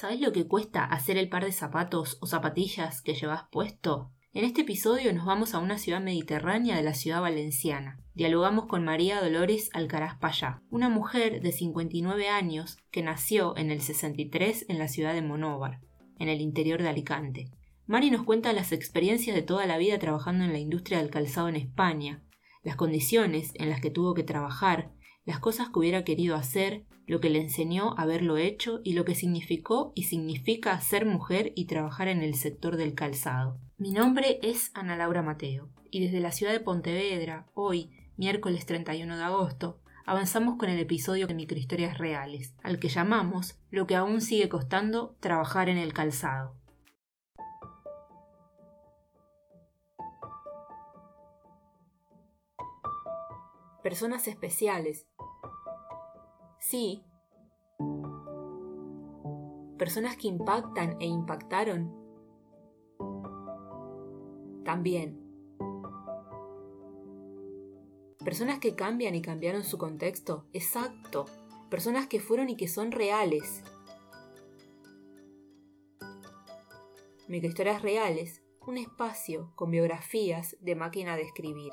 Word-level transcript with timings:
¿Sabes 0.00 0.18
lo 0.18 0.32
que 0.32 0.46
cuesta 0.46 0.82
hacer 0.82 1.18
el 1.18 1.28
par 1.28 1.44
de 1.44 1.52
zapatos 1.52 2.16
o 2.22 2.26
zapatillas 2.26 3.02
que 3.02 3.12
llevas 3.12 3.42
puesto? 3.52 4.10
En 4.32 4.44
este 4.44 4.62
episodio 4.62 5.12
nos 5.12 5.26
vamos 5.26 5.52
a 5.52 5.58
una 5.58 5.76
ciudad 5.76 6.00
mediterránea 6.00 6.74
de 6.74 6.82
la 6.82 6.94
ciudad 6.94 7.20
valenciana. 7.20 8.00
Dialogamos 8.14 8.64
con 8.64 8.82
María 8.82 9.20
Dolores 9.20 9.68
Alcaraz 9.74 10.16
Payá, 10.18 10.62
una 10.70 10.88
mujer 10.88 11.42
de 11.42 11.52
59 11.52 12.30
años 12.30 12.78
que 12.90 13.02
nació 13.02 13.54
en 13.58 13.70
el 13.70 13.82
63 13.82 14.64
en 14.70 14.78
la 14.78 14.88
ciudad 14.88 15.12
de 15.12 15.20
Monóvar, 15.20 15.82
en 16.18 16.30
el 16.30 16.40
interior 16.40 16.80
de 16.80 16.88
Alicante. 16.88 17.50
Mari 17.86 18.10
nos 18.10 18.22
cuenta 18.22 18.54
las 18.54 18.72
experiencias 18.72 19.36
de 19.36 19.42
toda 19.42 19.66
la 19.66 19.76
vida 19.76 19.98
trabajando 19.98 20.46
en 20.46 20.54
la 20.54 20.58
industria 20.60 20.96
del 20.96 21.10
calzado 21.10 21.50
en 21.50 21.56
España, 21.56 22.24
las 22.62 22.76
condiciones 22.76 23.52
en 23.56 23.68
las 23.68 23.82
que 23.82 23.90
tuvo 23.90 24.14
que 24.14 24.22
trabajar, 24.22 24.92
las 25.24 25.38
cosas 25.38 25.68
que 25.68 25.78
hubiera 25.78 26.04
querido 26.04 26.36
hacer, 26.36 26.84
lo 27.06 27.20
que 27.20 27.30
le 27.30 27.40
enseñó 27.40 27.94
haberlo 27.98 28.36
hecho 28.36 28.80
y 28.84 28.94
lo 28.94 29.04
que 29.04 29.14
significó 29.14 29.92
y 29.94 30.04
significa 30.04 30.80
ser 30.80 31.06
mujer 31.06 31.52
y 31.56 31.64
trabajar 31.64 32.08
en 32.08 32.22
el 32.22 32.34
sector 32.34 32.76
del 32.76 32.94
calzado. 32.94 33.58
Mi 33.78 33.92
nombre 33.92 34.38
es 34.42 34.70
Ana 34.74 34.96
Laura 34.96 35.22
Mateo 35.22 35.68
y 35.90 36.04
desde 36.04 36.20
la 36.20 36.32
ciudad 36.32 36.52
de 36.52 36.60
Pontevedra, 36.60 37.46
hoy, 37.54 37.90
miércoles 38.16 38.64
31 38.66 39.16
de 39.16 39.24
agosto, 39.24 39.80
avanzamos 40.06 40.56
con 40.56 40.68
el 40.68 40.78
episodio 40.78 41.26
de 41.26 41.34
Microhistorias 41.34 41.98
Reales, 41.98 42.54
al 42.62 42.78
que 42.78 42.88
llamamos 42.88 43.58
Lo 43.70 43.86
que 43.86 43.96
aún 43.96 44.20
sigue 44.20 44.48
costando 44.48 45.16
trabajar 45.20 45.68
en 45.68 45.78
el 45.78 45.92
calzado. 45.92 46.56
Personas 53.82 54.28
especiales. 54.28 55.06
Sí. 56.58 57.02
Personas 59.78 60.18
que 60.18 60.28
impactan 60.28 61.00
e 61.00 61.06
impactaron. 61.06 61.90
También. 64.64 65.18
Personas 68.22 68.58
que 68.58 68.74
cambian 68.74 69.14
y 69.14 69.22
cambiaron 69.22 69.64
su 69.64 69.78
contexto. 69.78 70.44
Exacto. 70.52 71.24
Personas 71.70 72.06
que 72.06 72.20
fueron 72.20 72.50
y 72.50 72.56
que 72.56 72.68
son 72.68 72.92
reales. 72.92 73.62
Microhistorias 77.28 77.80
reales, 77.80 78.42
un 78.66 78.76
espacio 78.76 79.52
con 79.54 79.70
biografías 79.70 80.58
de 80.60 80.74
máquina 80.74 81.16
de 81.16 81.22
escribir. 81.22 81.72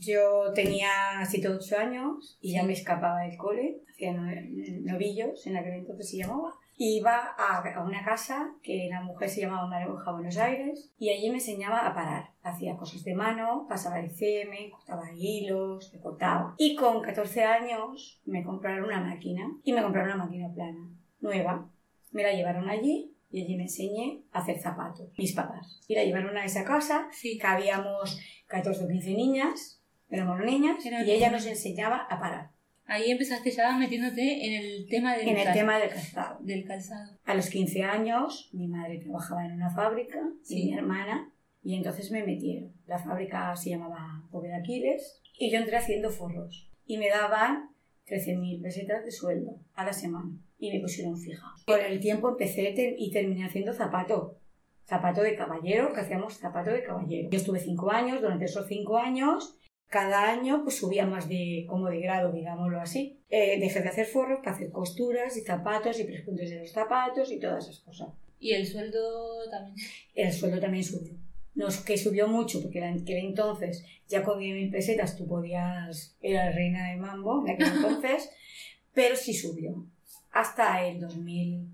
Yo 0.00 0.52
tenía 0.54 0.90
7 1.24 1.48
o 1.48 1.56
8 1.56 1.78
años 1.78 2.38
y 2.40 2.52
ya 2.52 2.62
me 2.62 2.72
escapaba 2.72 3.20
del 3.20 3.36
cole, 3.36 3.82
hacía 3.90 4.12
novillos, 4.12 5.46
en 5.46 5.56
aquel 5.56 5.74
entonces 5.74 6.10
se 6.10 6.18
llamaba. 6.18 6.54
Iba 6.80 7.34
a, 7.36 7.82
una 7.82 8.04
casa 8.04 8.54
que 8.62 8.86
la 8.88 9.00
mujer 9.00 9.28
se 9.28 9.40
llamaba 9.40 9.66
Maruja 9.66 10.12
Buenos 10.12 10.38
Aires 10.38 10.92
y 10.96 11.10
allí 11.10 11.28
me 11.28 11.38
enseñaba 11.38 11.84
a 11.84 11.92
parar. 11.92 12.30
Hacía 12.42 12.76
cosas 12.76 13.02
de 13.02 13.16
mano, 13.16 13.66
pasaba 13.68 13.98
el 13.98 14.12
CM, 14.12 14.70
cortaba 14.70 15.10
hilos, 15.12 15.92
cortaba. 16.00 16.54
Y 16.56 16.76
con 16.76 17.02
14 17.02 17.42
años 17.42 18.20
me 18.26 18.44
compraron 18.44 18.84
una 18.84 19.00
máquina 19.00 19.50
y 19.64 19.72
me 19.72 19.82
compraron 19.82 20.14
una 20.14 20.24
máquina 20.24 20.52
plana, 20.54 20.88
nueva. 21.20 21.68
Me 22.12 22.22
la 22.22 22.32
llevaron 22.32 22.68
allí 22.68 23.12
y 23.30 23.42
allí 23.42 23.56
me 23.56 23.64
enseñé 23.64 24.22
a 24.30 24.38
hacer 24.38 24.58
zapatos, 24.58 25.10
mis 25.18 25.34
papás. 25.34 25.80
Y 25.88 25.96
la 25.96 26.04
llevaron 26.04 26.36
a 26.36 26.44
esa 26.44 26.64
casa, 26.64 27.08
sí. 27.10 27.38
que 27.38 27.46
habíamos 27.46 28.20
14 28.46 28.84
o 28.84 28.88
15 28.88 29.14
niñas 29.14 29.77
éramos 30.10 30.40
niñas 30.40 30.84
y 30.84 31.10
ella 31.10 31.30
nos 31.30 31.46
enseñaba 31.46 32.06
a 32.08 32.18
parar. 32.18 32.50
Ahí 32.86 33.10
empezaste 33.10 33.50
ya 33.50 33.76
metiéndote 33.76 34.46
en 34.46 34.62
el 34.62 34.86
tema 34.88 35.14
del, 35.14 35.28
en 35.28 35.36
el 35.36 35.52
tema 35.52 35.78
del 35.78 35.90
calzado. 35.90 36.38
del 36.40 36.64
calzado. 36.64 37.18
A 37.24 37.34
los 37.34 37.50
15 37.50 37.82
años 37.82 38.48
mi 38.54 38.66
madre 38.66 38.98
trabajaba 38.98 39.44
en 39.44 39.52
una 39.52 39.70
fábrica 39.70 40.18
y 40.48 40.64
mi 40.64 40.74
hermana 40.74 41.30
y 41.62 41.76
entonces 41.76 42.10
me 42.10 42.24
metieron. 42.24 42.72
La 42.86 42.98
fábrica 42.98 43.54
se 43.56 43.70
llamaba 43.70 44.24
Poveda 44.30 44.56
Aquiles 44.56 45.20
y 45.38 45.50
yo 45.50 45.58
entré 45.58 45.76
haciendo 45.76 46.10
forros 46.10 46.70
y 46.86 46.96
me 46.96 47.10
daban 47.10 47.68
13.000 48.06 48.62
pesetas 48.62 49.04
de 49.04 49.10
sueldo 49.10 49.58
a 49.74 49.84
la 49.84 49.92
semana 49.92 50.32
y 50.58 50.72
me 50.72 50.80
pusieron 50.80 51.18
fija. 51.18 51.46
Por 51.66 51.80
el 51.80 52.00
tiempo 52.00 52.30
empecé 52.30 52.74
y 52.96 53.10
terminé 53.12 53.44
haciendo 53.44 53.74
zapato. 53.74 54.38
Zapato 54.86 55.20
de 55.20 55.36
caballero, 55.36 55.92
que 55.92 56.00
hacíamos 56.00 56.38
zapato 56.38 56.70
de 56.70 56.82
caballero. 56.82 57.28
Yo 57.30 57.36
estuve 57.36 57.60
5 57.60 57.92
años, 57.92 58.22
durante 58.22 58.46
esos 58.46 58.66
5 58.66 58.96
años 58.96 59.58
cada 59.88 60.30
año 60.30 60.62
pues 60.62 60.76
subía 60.76 61.06
más 61.06 61.28
de, 61.28 61.66
como 61.68 61.88
de 61.88 62.00
grado, 62.00 62.32
digámoslo 62.32 62.80
así. 62.80 63.18
Eh, 63.30 63.58
dejé 63.58 63.80
de 63.80 63.88
hacer 63.88 64.06
forros 64.06 64.38
para 64.38 64.56
hacer 64.56 64.70
costuras 64.70 65.36
y 65.36 65.40
zapatos 65.40 65.98
y 65.98 66.04
prespuntes 66.04 66.50
de 66.50 66.60
los 66.60 66.70
zapatos 66.70 67.32
y 67.32 67.38
todas 67.38 67.64
esas 67.64 67.80
cosas. 67.80 68.08
¿Y 68.38 68.52
el 68.52 68.66
sueldo 68.66 69.50
también? 69.50 69.74
El 70.14 70.32
sueldo 70.32 70.60
también 70.60 70.84
subió. 70.84 71.14
No 71.54 71.68
es 71.68 71.78
que 71.78 71.96
subió 71.98 72.28
mucho, 72.28 72.62
porque 72.62 72.78
en 72.78 73.00
aquel 73.00 73.16
entonces 73.18 73.84
ya 74.06 74.22
con 74.22 74.38
10.000 74.38 74.70
pesetas 74.70 75.16
tú 75.16 75.26
podías, 75.26 76.16
era 76.20 76.52
reina 76.52 76.90
de 76.90 76.96
mambo 76.96 77.44
en 77.46 77.54
aquel 77.54 77.72
entonces, 77.76 78.30
pero 78.94 79.16
sí 79.16 79.34
subió. 79.34 79.84
Hasta 80.30 80.86
el 80.86 81.00
2000, 81.00 81.66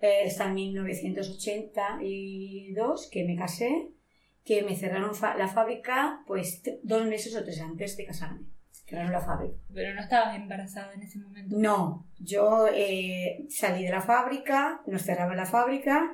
eh, 0.00 0.24
hasta 0.26 0.48
1982 0.48 3.08
que 3.10 3.24
me 3.24 3.36
casé 3.36 3.88
que 4.44 4.62
me 4.62 4.76
cerraron 4.76 5.12
la 5.38 5.48
fábrica 5.48 6.22
pues 6.26 6.62
dos 6.82 7.06
meses 7.06 7.34
o 7.36 7.42
tres 7.42 7.60
antes 7.60 7.96
de 7.96 8.06
casarme. 8.06 8.46
Cerraron 8.86 9.12
la 9.12 9.20
fábrica. 9.20 9.56
Pero 9.72 9.94
no 9.94 10.02
estabas 10.02 10.36
embarazada 10.36 10.92
en 10.92 11.02
ese 11.02 11.18
momento. 11.18 11.56
No, 11.58 12.06
yo 12.18 12.68
eh, 12.72 13.46
salí 13.48 13.84
de 13.84 13.90
la 13.90 14.02
fábrica, 14.02 14.82
nos 14.86 15.02
cerraban 15.02 15.36
la 15.36 15.46
fábrica 15.46 16.10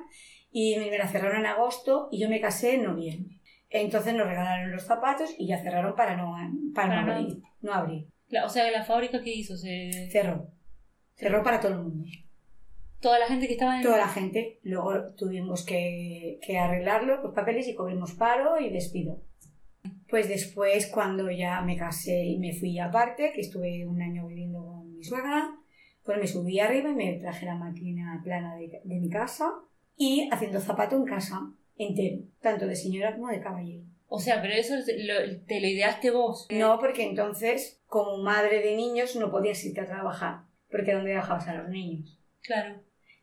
y 0.51 0.77
me 0.77 0.97
la 0.97 1.07
cerraron 1.07 1.41
en 1.41 1.47
agosto 1.47 2.07
y 2.11 2.19
yo 2.19 2.29
me 2.29 2.39
casé 2.39 2.75
en 2.75 2.83
noviembre. 2.83 3.41
Entonces 3.69 4.13
nos 4.13 4.27
regalaron 4.27 4.71
los 4.71 4.83
zapatos 4.83 5.33
y 5.37 5.47
ya 5.47 5.61
cerraron 5.61 5.95
para 5.95 6.15
no, 6.15 6.35
para, 6.73 7.03
no, 7.03 7.11
abrir. 7.11 7.41
No 7.61 7.73
abrir. 7.73 8.07
o 8.43 8.49
sea, 8.49 8.69
¿la 8.71 8.83
fábrica 8.83 9.21
qué 9.21 9.33
hizo? 9.33 9.57
Se... 9.57 10.09
Cerró. 10.11 10.47
Cerró 11.15 11.43
para 11.43 11.59
todo 11.59 11.73
el 11.73 11.79
mundo. 11.79 12.05
Toda 13.01 13.19
la 13.19 13.27
gente 13.27 13.47
que 13.47 13.53
estaba 13.53 13.77
en... 13.77 13.83
Toda 13.83 13.97
la 13.97 14.07
gente. 14.07 14.59
Luego 14.63 15.13
tuvimos 15.15 15.65
que, 15.65 16.39
que 16.45 16.57
arreglarlo, 16.57 17.21
los 17.21 17.33
papeles, 17.33 17.67
y 17.67 17.75
cubrimos 17.75 18.13
paro 18.13 18.59
y 18.59 18.69
despido. 18.69 19.21
Pues 20.07 20.29
después, 20.29 20.87
cuando 20.87 21.31
ya 21.31 21.61
me 21.61 21.75
casé 21.75 22.23
y 22.25 22.37
me 22.37 22.53
fui 22.53 22.77
aparte, 22.79 23.31
que 23.33 23.41
estuve 23.41 23.87
un 23.87 24.01
año 24.01 24.27
viviendo 24.27 24.63
con 24.63 24.95
mi 24.95 25.03
suegra, 25.03 25.57
pues 26.03 26.19
me 26.19 26.27
subí 26.27 26.59
arriba 26.59 26.89
y 26.89 26.95
me 26.95 27.13
traje 27.13 27.45
la 27.45 27.55
máquina 27.55 28.21
plana 28.23 28.55
de, 28.55 28.81
de 28.83 28.99
mi 28.99 29.09
casa 29.09 29.51
y 29.97 30.29
haciendo 30.31 30.59
zapato 30.59 30.95
en 30.95 31.05
casa, 31.05 31.51
entero, 31.77 32.23
tanto 32.39 32.67
de 32.67 32.75
señora 32.75 33.15
como 33.15 33.29
de 33.29 33.41
caballero. 33.41 33.83
O 34.07 34.19
sea, 34.19 34.41
pero 34.41 34.53
eso 34.53 34.75
te 34.85 35.61
lo 35.61 35.67
ideaste 35.67 36.11
vos. 36.11 36.47
No, 36.51 36.79
porque 36.79 37.03
entonces, 37.07 37.81
como 37.87 38.17
madre 38.17 38.61
de 38.61 38.75
niños, 38.75 39.15
no 39.15 39.31
podías 39.31 39.63
irte 39.63 39.81
a 39.81 39.85
trabajar, 39.85 40.41
porque 40.69 40.93
¿dónde 40.93 41.11
dejabas 41.11 41.47
a 41.47 41.55
los 41.55 41.69
niños? 41.69 42.19
Claro. 42.41 42.81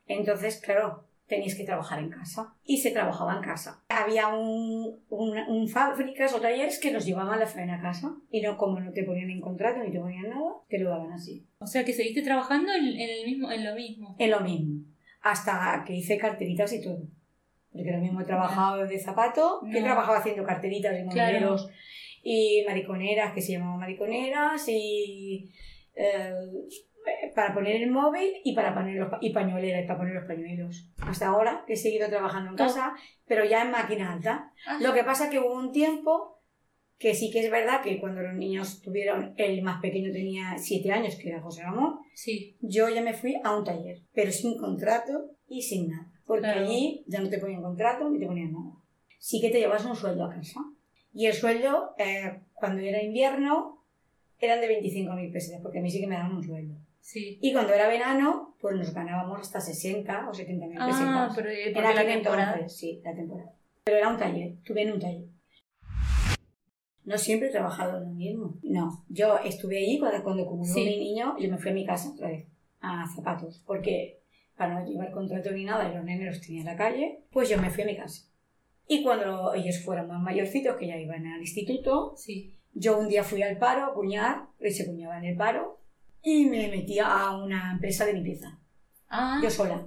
Entonces, 0.09 0.61
claro, 0.61 1.05
tenías 1.29 1.55
que 1.55 1.65
trabajar 1.65 2.01
en 2.01 2.09
casa. 2.09 2.55
Y 2.65 2.79
se 2.79 2.91
trabajaba 2.91 3.37
en 3.37 3.43
casa. 3.43 3.85
Había 3.89 4.29
un, 4.29 4.99
un, 5.11 5.69
fábricas 5.69 6.35
o 6.35 6.41
talleres 6.41 6.81
que 6.81 6.91
nos 6.91 7.05
llevaban 7.05 7.39
la 7.39 7.47
faena 7.47 7.77
a 7.77 7.83
casa. 7.83 8.17
Y 8.31 8.41
no, 8.41 8.57
como 8.57 8.81
no 8.81 8.93
te 8.93 9.05
ponían 9.05 9.31
en 9.31 9.41
contrato 9.41 9.81
ni 9.81 9.93
te 9.93 10.01
ponían 10.01 10.31
nada, 10.31 10.55
te 10.69 10.79
lo 10.79 10.91
daban 10.91 11.13
así. 11.13 11.47
O 11.59 11.67
sea 11.67 11.85
que 11.85 11.93
seguiste 11.93 12.23
trabajando 12.23 12.73
en, 12.73 12.87
el 12.87 13.27
mismo, 13.27 13.53
en 13.53 13.65
lo 13.65 13.75
mismo. 13.75 14.17
En 14.19 14.31
lo 14.31 14.41
mismo. 14.41 14.85
Hasta 15.21 15.85
que 15.87 15.95
hice 15.95 16.17
carteritas 16.17 16.73
y 16.73 16.83
todo. 16.83 17.03
Porque 17.71 17.93
lo 17.93 17.99
mismo 17.99 18.23
he 18.23 18.25
trabajado 18.25 18.87
de 18.87 18.99
zapato, 18.99 19.61
que 19.71 19.79
he 19.79 19.83
trabajado 19.83 20.17
haciendo 20.17 20.43
carteritas 20.45 20.99
y 20.99 21.05
modelos 21.05 21.71
y 22.23 22.65
mariconeras, 22.67 23.35
que 23.35 23.43
se 23.43 23.53
llamaban 23.53 23.79
mariconeras, 23.79 24.67
y 24.69 25.51
eh, 25.95 26.33
para 27.35 27.55
poner 27.55 27.83
el 27.83 27.91
móvil 27.91 28.33
y 28.45 28.55
para 28.55 28.75
poner 28.75 28.97
los, 28.97 29.09
y 29.21 29.31
pañuelera 29.31 29.81
y 29.81 29.87
para 29.87 29.99
poner 29.99 30.15
los 30.15 30.27
pañuelos. 30.27 30.91
Hasta 31.01 31.29
ahora 31.29 31.65
he 31.69 31.77
seguido 31.77 32.09
trabajando 32.09 32.51
en 32.51 32.57
casa, 32.57 32.95
pero 33.27 33.45
ya 33.45 33.63
en 33.63 33.71
máquina 33.71 34.13
alta. 34.13 34.53
Ah. 34.67 34.79
Lo 34.81 34.93
que 34.95 35.05
pasa 35.05 35.31
que 35.31 35.39
hubo 35.39 35.55
un 35.55 35.73
tiempo 35.73 36.39
que 36.99 37.15
sí 37.15 37.31
que 37.31 37.45
es 37.45 37.51
verdad 37.51 37.81
que 37.81 38.01
cuando 38.01 38.23
los 38.23 38.35
niños 38.35 38.83
tuvieron, 38.83 39.35
el 39.37 39.63
más 39.63 39.81
pequeño 39.81 40.13
tenía 40.13 40.59
7 40.59 40.91
años, 40.91 41.15
que 41.15 41.29
era 41.29 41.41
José 41.41 41.63
Ramón, 41.63 42.01
sí. 42.13 42.57
yo 42.61 42.89
ya 42.89 43.03
me 43.03 43.15
fui 43.15 43.37
a 43.45 43.57
un 43.57 43.65
taller, 43.65 44.03
pero 44.13 44.33
sin 44.33 44.59
contrato 44.59 45.31
y 45.47 45.63
sin 45.63 45.89
nada. 45.89 46.11
Porque 46.27 46.47
allí 46.47 47.05
ya 47.07 47.21
no 47.21 47.31
te 47.31 47.39
ponían 47.39 47.63
contrato 47.63 48.11
ni 48.11 48.19
te 48.19 48.27
ponían 48.27 48.53
nada. 48.53 48.75
Sí 49.19 49.41
que 49.41 49.51
te 49.51 49.61
llevas 49.61 49.85
un 49.85 49.97
sueldo 49.97 50.25
a 50.25 50.31
casa. 50.31 50.61
Y 51.13 51.27
el 51.27 51.33
sueldo, 51.33 51.95
eh, 51.99 52.43
cuando 52.55 52.83
era 52.83 53.03
invierno, 53.03 53.78
eran 54.41 54.61
de 54.61 54.81
25.000 54.81 55.33
pesos, 55.33 55.57
porque 55.63 55.79
a 55.79 55.83
mí 55.83 55.91
sí 55.91 56.01
que 56.01 56.07
me 56.07 56.15
daban 56.17 56.37
un 56.37 56.45
sueldo. 56.45 56.75
Y 57.15 57.53
cuando 57.55 57.73
era 57.73 57.89
verano, 57.89 58.55
pues 58.61 58.77
nos 58.77 58.93
ganábamos 58.93 59.41
hasta 59.41 59.61
60 59.61 60.29
o 60.29 60.35
70 60.35 60.67
mil 60.67 60.77
pesos. 60.77 61.01
Ah, 61.01 61.33
pero 61.35 61.49
era 61.49 61.95
la 61.95 62.05
temporada. 62.07 62.69
sí, 62.69 63.01
la 63.03 63.15
temporada. 63.15 63.51
Pero 63.85 63.97
era 63.97 64.09
un 64.11 64.19
taller, 64.19 64.57
tuve 64.63 64.83
en 64.83 64.93
un 64.93 65.01
taller. 65.01 65.25
No 67.05 67.17
siempre 67.17 67.49
he 67.49 67.51
trabajado 67.53 68.01
lo 68.01 68.07
mismo. 68.11 68.59
No, 68.63 69.05
yo 69.09 69.39
estuve 69.39 69.79
ahí 69.79 69.99
cuando, 69.99 70.23
cuando 70.23 70.45
comunió 70.47 70.73
Sí. 70.75 70.85
mi 70.85 70.99
niño, 70.99 71.37
yo 71.39 71.51
me 71.51 71.57
fui 71.57 71.71
a 71.71 71.75
mi 71.75 71.87
casa 71.87 72.11
otra 72.13 72.29
vez, 72.29 72.47
a 72.81 73.07
zapatos, 73.15 73.63
porque 73.67 74.21
para 74.57 74.79
no 74.81 74.87
llevar 74.87 75.11
contrato 75.13 75.51
ni 75.53 75.65
nada, 75.65 75.89
los 75.89 76.05
nenes 76.05 76.27
los 76.27 76.41
tenía 76.43 76.61
en 76.61 76.67
la 76.67 76.77
calle, 76.77 77.21
pues 77.31 77.49
yo 77.49 77.57
me 77.59 77.71
fui 77.71 77.85
a 77.85 77.87
mi 77.87 77.97
casa. 77.97 78.27
Y 78.87 79.03
cuando 79.03 79.55
ellos 79.55 79.83
fueron 79.83 80.09
más 80.09 80.21
mayorcitos, 80.21 80.77
que 80.77 80.87
ya 80.89 80.97
iban 80.99 81.27
al 81.27 81.41
instituto, 81.41 82.15
Sí. 82.17 82.58
Yo 82.75 82.99
un 82.99 83.09
día 83.09 83.25
fui 83.25 83.43
al 83.43 83.59
paro 83.59 83.85
a 83.85 83.95
cuñar, 83.95 84.47
se 84.71 84.87
cuñaba 84.87 85.19
en 85.19 85.25
el 85.25 85.37
paro, 85.37 85.81
y 86.23 86.47
me 86.47 86.69
metí 86.69 86.99
a 86.99 87.37
una 87.37 87.73
empresa 87.73 88.05
de 88.07 88.13
limpieza, 88.15 88.59
Ah, 89.09 89.41
yo 89.43 89.51
sola. 89.51 89.87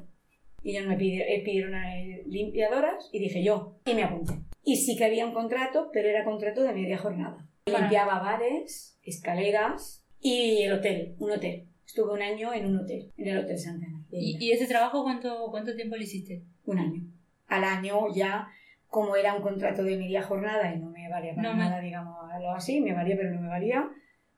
Y 0.63 0.71
ellos 0.77 0.87
me 0.87 0.97
pidieron, 0.97 1.27
eh, 1.29 1.41
pidieron 1.43 1.75
eh, 1.75 2.23
limpiadoras 2.27 3.09
y 3.11 3.19
dije 3.19 3.43
yo, 3.43 3.77
y 3.85 3.93
me 3.93 4.03
apunté. 4.03 4.33
Y 4.63 4.75
sí 4.77 4.95
que 4.95 5.05
había 5.05 5.25
un 5.25 5.33
contrato, 5.33 5.89
pero 5.91 6.07
era 6.09 6.23
contrato 6.23 6.61
de 6.63 6.73
media 6.73 6.97
jornada. 6.97 7.47
Para- 7.65 7.79
Limpiaba 7.79 8.19
bares, 8.19 8.99
escaleras 9.03 10.03
y 10.19 10.61
el 10.63 10.73
hotel, 10.73 11.15
un 11.19 11.31
hotel. 11.31 11.67
Estuve 11.85 12.13
un 12.13 12.21
año 12.21 12.53
en 12.53 12.65
un 12.67 12.77
hotel, 12.79 13.11
en 13.17 13.27
el 13.27 13.39
Hotel 13.39 13.57
Santana. 13.59 14.05
¿Y, 14.11 14.37
y 14.39 14.51
ese 14.51 14.65
trabajo 14.67 15.03
cuánto, 15.03 15.47
cuánto 15.51 15.75
tiempo 15.75 15.95
lo 15.97 16.01
hiciste? 16.03 16.43
Un 16.65 16.79
año. 16.79 17.01
Al 17.47 17.63
año 17.65 18.13
ya, 18.13 18.47
como 18.91 19.15
era 19.15 19.33
un 19.33 19.41
contrato 19.41 19.83
de 19.83 19.95
media 19.97 20.21
jornada 20.21 20.71
y 20.73 20.77
no 20.77 20.89
me 20.89 21.07
valía 21.09 21.33
para 21.33 21.47
No 21.47 21.53
me- 21.55 21.63
nada, 21.63 21.79
digamos, 21.79 22.29
algo 22.29 22.51
así, 22.51 22.81
me 22.81 22.93
valía 22.93 23.15
pero 23.15 23.31
no 23.31 23.39
me 23.41 23.47
valía, 23.47 23.89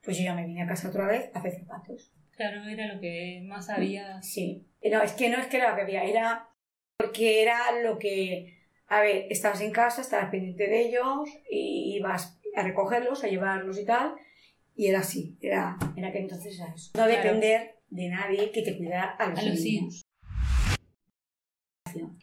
pues 0.04 0.18
yo 0.18 0.24
ya 0.26 0.36
me 0.36 0.46
vine 0.46 0.62
a 0.62 0.68
casa 0.68 0.90
otra 0.90 1.08
vez 1.08 1.32
a 1.34 1.40
hacer 1.40 1.54
zapatos. 1.60 2.14
Claro, 2.38 2.64
era 2.66 2.94
lo 2.94 3.02
que 3.02 3.42
más 3.46 3.68
había. 3.70 4.22
Sí. 4.22 4.68
No, 4.92 5.02
es 5.02 5.14
que 5.14 5.30
no 5.30 5.38
es 5.40 5.48
que 5.48 5.58
era 5.58 5.72
lo 5.72 5.76
que 5.76 5.82
había, 5.82 6.04
era 6.04 6.50
porque 6.98 7.42
era 7.42 7.58
lo 7.84 7.98
que, 7.98 8.60
a 8.88 9.02
ver, 9.02 9.26
estabas 9.32 9.60
en 9.62 9.72
casa, 9.72 10.02
estabas 10.02 10.30
pendiente 10.30 10.68
de 10.68 10.82
ellos 10.88 11.28
y 11.50 11.96
ibas 11.98 12.40
a 12.56 12.62
recogerlos, 12.64 13.24
a 13.24 13.28
llevarlos 13.28 13.80
y 13.80 13.86
tal, 13.86 14.14
y 14.76 14.88
era 14.88 15.00
así, 15.00 15.36
era, 15.42 15.78
era 15.96 16.12
que 16.12 16.20
entonces 16.20 16.60
era 16.60 16.72
eso. 16.74 16.92
No 16.96 17.06
Claro. 17.06 17.24
depender 17.24 17.76
de 17.90 18.10
nadie 18.10 18.52
que 18.52 18.62
te 18.62 18.78
cuidara 18.78 19.12
a 19.18 19.30
los, 19.30 19.40
A 19.40 19.44
los 19.44 19.60
niños. 19.62 20.03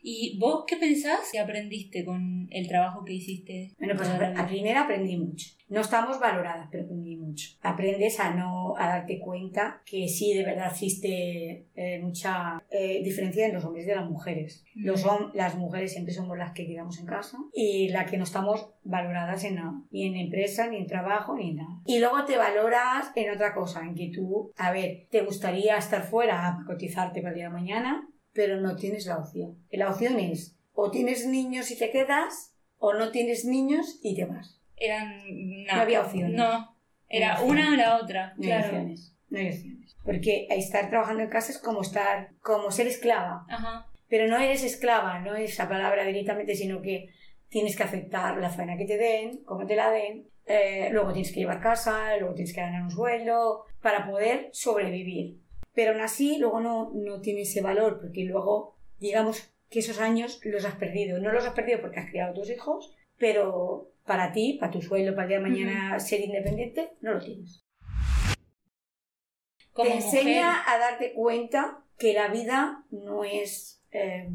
¿Y 0.02 0.38
vos 0.38 0.64
qué 0.66 0.76
pensás 0.76 1.28
que 1.32 1.38
aprendiste 1.38 2.04
con 2.04 2.48
el 2.50 2.68
trabajo 2.68 3.04
que 3.04 3.14
hiciste? 3.14 3.72
Bueno, 3.78 3.94
pues 3.96 4.08
a, 4.08 4.46
primera 4.46 4.82
aprendí 4.82 5.16
mucho. 5.16 5.48
No 5.68 5.80
estamos 5.82 6.18
valoradas, 6.18 6.68
pero 6.70 6.84
aprendí 6.84 7.16
mucho. 7.16 7.50
Aprendes 7.62 8.18
a 8.18 8.34
no 8.34 8.76
a 8.76 8.88
darte 8.88 9.20
cuenta 9.20 9.82
que 9.86 10.08
sí, 10.08 10.34
de 10.34 10.44
verdad 10.44 10.72
existe 10.72 11.66
eh, 11.76 11.98
mucha 12.02 12.60
eh, 12.70 13.00
diferencia 13.04 13.46
en 13.46 13.54
los 13.54 13.64
hombres 13.64 13.84
y 13.84 13.88
de 13.88 13.96
las 13.96 14.08
mujeres. 14.10 14.64
Los 14.74 15.04
Mm. 15.04 15.08
hom- 15.08 15.30
las 15.34 15.56
mujeres 15.56 15.92
siempre 15.92 16.12
somos 16.12 16.36
las 16.36 16.52
que 16.52 16.66
quedamos 16.66 16.98
en 16.98 17.06
casa 17.06 17.38
y 17.54 17.88
las 17.90 18.10
que 18.10 18.16
no 18.18 18.24
estamos 18.24 18.70
valoradas 18.82 19.44
en 19.44 19.56
nada, 19.56 19.80
ni 19.92 20.06
en 20.06 20.16
empresa, 20.16 20.66
ni 20.68 20.78
en 20.78 20.86
trabajo, 20.86 21.36
ni 21.36 21.50
en 21.50 21.56
nada. 21.56 21.80
Y 21.86 22.00
luego 22.00 22.24
te 22.24 22.36
valoras 22.36 23.12
en 23.14 23.30
otra 23.32 23.54
cosa, 23.54 23.80
en 23.82 23.94
que 23.94 24.10
tú, 24.12 24.52
a 24.56 24.72
ver, 24.72 25.06
te 25.10 25.22
gustaría 25.22 25.76
estar 25.76 26.02
fuera 26.02 26.48
a 26.48 26.64
cotizarte 26.66 27.20
para 27.20 27.30
el 27.30 27.36
día 27.36 27.44
de 27.48 27.54
mañana, 27.54 28.08
pero 28.32 28.60
no 28.60 28.76
tienes 28.76 29.06
la 29.06 29.18
opción. 29.18 29.58
La 29.70 29.90
opción 29.90 30.18
es 30.18 30.56
o 30.72 30.90
tienes 30.90 31.26
niños 31.26 31.70
y 31.70 31.78
te 31.78 31.90
quedas, 31.90 32.54
o 32.78 32.94
no 32.94 33.10
tienes 33.10 33.44
niños 33.44 33.98
y 34.02 34.14
te 34.16 34.24
vas. 34.24 34.60
Eran. 34.76 35.22
No, 35.66 35.74
No 35.74 35.80
había 35.82 36.00
opciones. 36.02 36.32
No, 36.36 36.76
era 37.08 37.38
No 37.40 37.44
una 37.46 37.72
o 37.72 37.76
la 37.76 37.96
otra. 37.98 38.34
No 38.36 38.42
hay 38.44 38.48
claro. 38.48 38.66
opciones. 38.66 39.14
No 39.28 39.38
hay 39.38 39.48
opciones. 39.48 39.96
Porque 40.04 40.46
estar 40.50 40.88
trabajando 40.88 41.22
en 41.22 41.28
casa 41.28 41.52
es 41.52 41.58
como 41.58 41.82
estar, 41.82 42.30
como 42.40 42.70
ser 42.70 42.86
esclava. 42.86 43.44
Ajá. 43.48 43.86
Pero 44.08 44.26
no 44.26 44.38
eres 44.38 44.64
esclava, 44.64 45.18
no 45.20 45.34
es 45.36 45.52
esa 45.52 45.68
palabra 45.68 46.04
directamente, 46.04 46.54
sino 46.56 46.80
que 46.80 47.10
tienes 47.48 47.76
que 47.76 47.82
aceptar 47.82 48.38
la 48.38 48.48
faena 48.50 48.76
que 48.76 48.86
te 48.86 48.96
den, 48.96 49.44
como 49.44 49.66
te 49.66 49.76
la 49.76 49.90
den. 49.90 50.26
eh, 50.46 50.88
luego 50.90 51.12
tienes 51.12 51.30
que 51.32 51.40
llevar 51.40 51.60
casa, 51.60 52.16
luego 52.16 52.34
tienes 52.34 52.52
que 52.54 52.60
ganar 52.60 52.82
un 52.82 52.90
sueldo 52.90 53.66
para 53.82 54.06
poder 54.10 54.48
sobrevivir. 54.52 55.36
Pero 55.74 55.92
aún 55.92 56.00
así, 56.00 56.38
luego 56.38 56.60
no, 56.60 56.90
no 56.94 57.20
tiene 57.20 57.42
ese 57.42 57.60
valor, 57.60 58.00
porque 58.00 58.24
luego, 58.24 58.76
digamos 58.98 59.50
que 59.70 59.78
esos 59.78 60.00
años 60.00 60.40
los 60.44 60.64
has 60.64 60.74
perdido. 60.74 61.18
No 61.18 61.32
los 61.32 61.46
has 61.46 61.54
perdido 61.54 61.80
porque 61.80 62.00
has 62.00 62.10
criado 62.10 62.32
a 62.32 62.34
tus 62.34 62.50
hijos, 62.50 62.94
pero 63.16 63.92
para 64.04 64.32
ti, 64.32 64.56
para 64.58 64.72
tu 64.72 64.82
sueldo, 64.82 65.14
para 65.14 65.24
el 65.24 65.28
día 65.28 65.38
de 65.38 65.48
mañana 65.48 66.00
ser 66.00 66.20
independiente, 66.20 66.92
no 67.00 67.14
lo 67.14 67.20
tienes. 67.20 67.64
Como 69.72 69.88
te 69.88 69.96
enseña 69.96 70.64
a 70.66 70.78
darte 70.78 71.12
cuenta 71.12 71.84
que 71.96 72.12
la 72.12 72.28
vida 72.28 72.84
no 72.90 73.22
es 73.24 73.80
eh, 73.92 74.28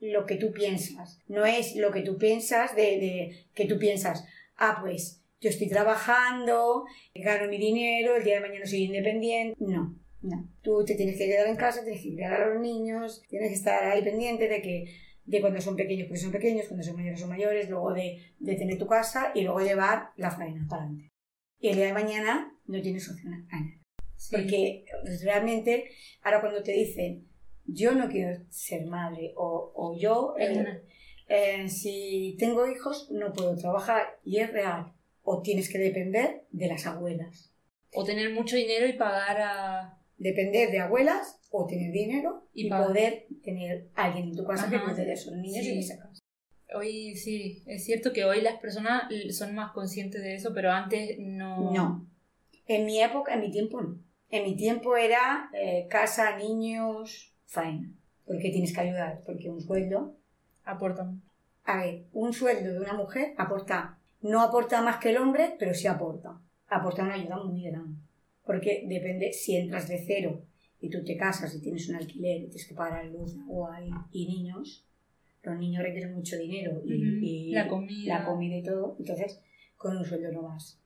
lo 0.00 0.26
que 0.26 0.36
tú 0.36 0.52
piensas. 0.52 1.20
No 1.28 1.46
es 1.46 1.76
lo 1.76 1.92
que 1.92 2.02
tú 2.02 2.18
piensas 2.18 2.74
de, 2.74 2.82
de 2.82 3.46
que 3.54 3.66
tú 3.66 3.78
piensas, 3.78 4.26
ah, 4.56 4.78
pues 4.80 5.22
yo 5.40 5.50
estoy 5.50 5.68
trabajando, 5.68 6.86
gano 7.14 7.48
mi 7.48 7.58
dinero, 7.58 8.16
el 8.16 8.24
día 8.24 8.36
de 8.36 8.48
mañana 8.48 8.66
soy 8.66 8.84
independiente. 8.84 9.56
No, 9.60 9.94
no. 10.24 10.48
Tú 10.62 10.84
te 10.84 10.94
tienes 10.94 11.16
que 11.16 11.26
quedar 11.26 11.46
en 11.46 11.56
casa, 11.56 11.82
tienes 11.82 12.02
que 12.02 12.14
criar 12.14 12.34
a 12.34 12.48
los 12.48 12.60
niños, 12.60 13.22
tienes 13.28 13.50
que 13.50 13.54
estar 13.54 13.84
ahí 13.84 14.02
pendiente 14.02 14.48
de 14.48 14.62
que 14.62 14.84
de 15.24 15.40
cuando 15.40 15.60
son 15.60 15.76
pequeños, 15.76 16.06
porque 16.06 16.20
son 16.20 16.32
pequeños, 16.32 16.66
cuando 16.66 16.84
son 16.84 16.96
mayores 16.96 17.20
son 17.20 17.30
mayores, 17.30 17.70
luego 17.70 17.92
de, 17.94 18.34
de 18.38 18.56
tener 18.56 18.78
tu 18.78 18.86
casa 18.86 19.32
y 19.34 19.42
luego 19.42 19.60
llevar 19.60 20.10
la 20.16 20.30
faena 20.30 20.66
para 20.68 20.82
adelante. 20.82 21.10
Y 21.58 21.68
el 21.68 21.76
día 21.76 21.86
de 21.86 21.92
mañana 21.94 22.54
no 22.66 22.82
tienes 22.82 23.08
opción 23.08 23.32
a 23.32 23.38
nada. 23.38 23.80
sí. 24.16 24.36
Porque 24.36 24.84
realmente, 25.22 25.90
ahora 26.22 26.40
cuando 26.40 26.62
te 26.62 26.72
dicen, 26.72 27.26
yo 27.66 27.94
no 27.94 28.08
quiero 28.08 28.44
ser 28.50 28.86
madre 28.86 29.32
o, 29.36 29.72
o 29.74 29.98
yo, 29.98 30.34
eh, 30.38 30.82
eh, 31.28 31.68
si 31.68 32.36
tengo 32.38 32.68
hijos, 32.68 33.10
no 33.10 33.32
puedo 33.32 33.56
trabajar. 33.56 34.18
Y 34.24 34.38
es 34.38 34.52
real. 34.52 34.92
O 35.22 35.40
tienes 35.42 35.70
que 35.70 35.78
depender 35.78 36.46
de 36.50 36.68
las 36.68 36.86
abuelas. 36.86 37.52
O 37.92 38.04
tener 38.04 38.32
mucho 38.32 38.56
dinero 38.56 38.86
y 38.86 38.94
pagar 38.94 39.40
a. 39.40 39.98
Depender 40.16 40.70
de 40.70 40.80
abuelas 40.80 41.40
o 41.50 41.66
tener 41.66 41.92
dinero 41.92 42.46
Y 42.52 42.68
poder 42.68 43.26
tener 43.42 43.88
alguien 43.94 44.28
en 44.28 44.36
tu 44.36 44.44
casa 44.44 44.70
que 44.70 44.80
cuide 44.80 45.04
de 45.04 45.12
esos 45.12 45.34
niños 45.36 45.64
Sí. 45.64 45.70
y 45.72 45.74
de 45.74 45.80
esa 45.80 45.98
casa. 45.98 46.20
Hoy 46.74 47.14
sí, 47.16 47.62
es 47.66 47.84
cierto 47.84 48.12
que 48.12 48.24
hoy 48.24 48.40
las 48.40 48.58
personas 48.60 49.04
son 49.30 49.54
más 49.54 49.72
conscientes 49.72 50.22
de 50.22 50.34
eso, 50.34 50.52
pero 50.54 50.70
antes 50.72 51.16
no. 51.18 51.70
No. 51.72 52.06
En 52.66 52.86
mi 52.86 53.00
época, 53.00 53.34
en 53.34 53.40
mi 53.40 53.50
tiempo 53.50 53.80
no. 53.80 53.98
En 54.30 54.44
mi 54.44 54.56
tiempo 54.56 54.96
era 54.96 55.50
eh, 55.52 55.86
casa, 55.88 56.36
niños, 56.36 57.32
faena. 57.46 57.92
Porque 58.26 58.50
tienes 58.50 58.72
que 58.72 58.80
ayudar, 58.80 59.20
porque 59.26 59.50
un 59.50 59.60
sueldo 59.60 60.16
Aportan. 60.64 61.22
A 61.64 61.76
ver, 61.78 62.04
un 62.12 62.32
sueldo 62.32 62.72
de 62.72 62.80
una 62.80 62.94
mujer 62.94 63.34
aporta, 63.36 63.98
no 64.22 64.40
aporta 64.40 64.80
más 64.82 64.96
que 64.96 65.10
el 65.10 65.18
hombre, 65.18 65.54
pero 65.58 65.74
sí 65.74 65.86
aporta. 65.86 66.40
Aporta 66.68 67.02
una 67.02 67.14
ayuda 67.14 67.36
muy 67.42 67.62
grande. 67.64 68.00
Porque 68.44 68.84
depende, 68.86 69.32
si 69.32 69.56
entras 69.56 69.88
de 69.88 70.02
cero 70.06 70.44
y 70.80 70.90
tú 70.90 71.02
te 71.04 71.16
casas 71.16 71.54
y 71.54 71.60
tienes 71.60 71.88
un 71.88 71.96
alquiler 71.96 72.36
y 72.42 72.46
tienes 72.46 72.68
que 72.68 72.74
pagar 72.74 73.06
luz, 73.06 73.34
agua 73.48 73.78
y, 74.12 74.22
y 74.22 74.26
niños, 74.26 74.86
los 75.42 75.58
niños 75.58 75.82
requieren 75.82 76.14
mucho 76.14 76.36
dinero 76.38 76.82
y, 76.84 76.92
Ujú. 76.94 77.24
y 77.24 77.50
La 77.52 77.68
comida. 77.68 78.18
la 78.18 78.24
comida 78.26 78.56
y 78.56 78.62
todo, 78.62 78.96
entonces 78.98 79.40
con 79.76 79.96
un 79.96 80.04
sueldo 80.04 80.30
no 80.32 80.42
vas. 80.42 80.80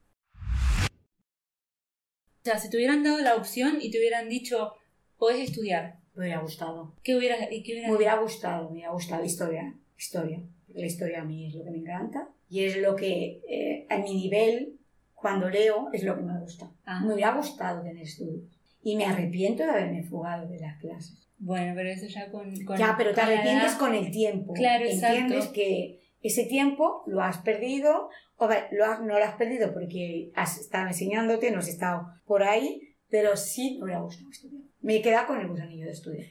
O 2.41 2.43
sea, 2.43 2.57
si 2.57 2.69
te 2.69 2.77
hubieran 2.77 3.03
dado 3.03 3.19
la 3.19 3.35
opción 3.35 3.77
y 3.81 3.91
te 3.91 3.97
hubieran 3.99 4.29
dicho, 4.29 4.73
podés 5.17 5.49
estudiar, 5.49 5.99
Me 6.15 6.21
hubiera 6.23 6.39
gustado. 6.41 6.95
¿qué 7.03 7.15
hubieras, 7.15 7.39
y 7.51 7.61
qué 7.63 7.73
hubieras 7.73 7.91
Me 7.91 7.97
hubiera 7.97 8.17
gustado, 8.21 8.67
me 8.69 8.73
hubiera 8.75 8.91
gustado 8.91 9.23
historia, 9.25 9.75
historia. 9.97 10.41
La 10.69 10.85
historia 10.85 11.21
a 11.21 11.25
mí 11.25 11.47
es 11.47 11.55
lo 11.55 11.63
que 11.63 11.71
me 11.71 11.77
encanta 11.79 12.29
y 12.49 12.63
es 12.63 12.77
lo 12.77 12.95
que 12.95 13.41
eh, 13.49 13.85
a 13.89 13.97
mi 13.99 14.13
nivel, 14.13 14.78
cuando 15.21 15.49
leo, 15.49 15.89
es 15.93 16.03
lo 16.03 16.15
que 16.15 16.21
me 16.21 16.39
gusta. 16.39 16.71
Ah. 16.85 17.01
Me 17.03 17.13
hubiera 17.13 17.33
gustado 17.33 17.81
tener 17.81 18.03
estudios. 18.03 18.43
Y 18.81 18.95
me 18.95 19.05
arrepiento 19.05 19.63
de 19.63 19.69
haberme 19.71 20.03
fugado 20.03 20.47
de 20.47 20.59
las 20.59 20.77
clases. 20.79 21.27
Bueno, 21.37 21.73
pero 21.75 21.89
eso 21.89 22.07
ya 22.07 22.29
con. 22.31 22.53
con 22.65 22.77
ya, 22.77 22.95
pero 22.97 23.13
te 23.13 23.21
arrepientes 23.21 23.71
edad- 23.73 23.79
con 23.79 23.93
el 23.95 24.11
tiempo. 24.11 24.53
Claro, 24.53 24.85
Entiendes 24.85 25.31
exacto. 25.37 25.53
que 25.53 25.99
ese 26.21 26.45
tiempo 26.45 27.03
lo 27.07 27.21
has 27.21 27.37
perdido, 27.39 28.09
o 28.37 28.47
va- 28.47 28.67
lo 28.71 28.85
has- 28.85 28.99
no 29.01 29.17
lo 29.19 29.23
has 29.23 29.35
perdido 29.35 29.73
porque 29.73 30.31
has 30.35 30.57
estado 30.59 30.87
enseñándote, 30.87 31.51
no 31.51 31.59
has 31.59 31.67
estado 31.69 32.07
por 32.25 32.43
ahí, 32.43 32.81
pero 33.09 33.35
sí 33.37 33.77
me 33.79 33.85
hubiera 33.85 34.01
gustado 34.01 34.29
estudiar. 34.29 34.63
Me 34.81 34.95
he 34.97 35.01
quedado 35.01 35.27
con 35.27 35.39
el 35.39 35.47
gusanillo 35.47 35.85
de 35.85 35.91
estudiar. 35.91 36.27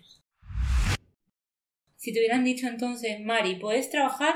Si 1.96 2.12
te 2.12 2.20
hubieran 2.20 2.44
dicho 2.44 2.66
entonces, 2.68 3.20
Mari, 3.20 3.56
podés 3.56 3.90
trabajar, 3.90 4.34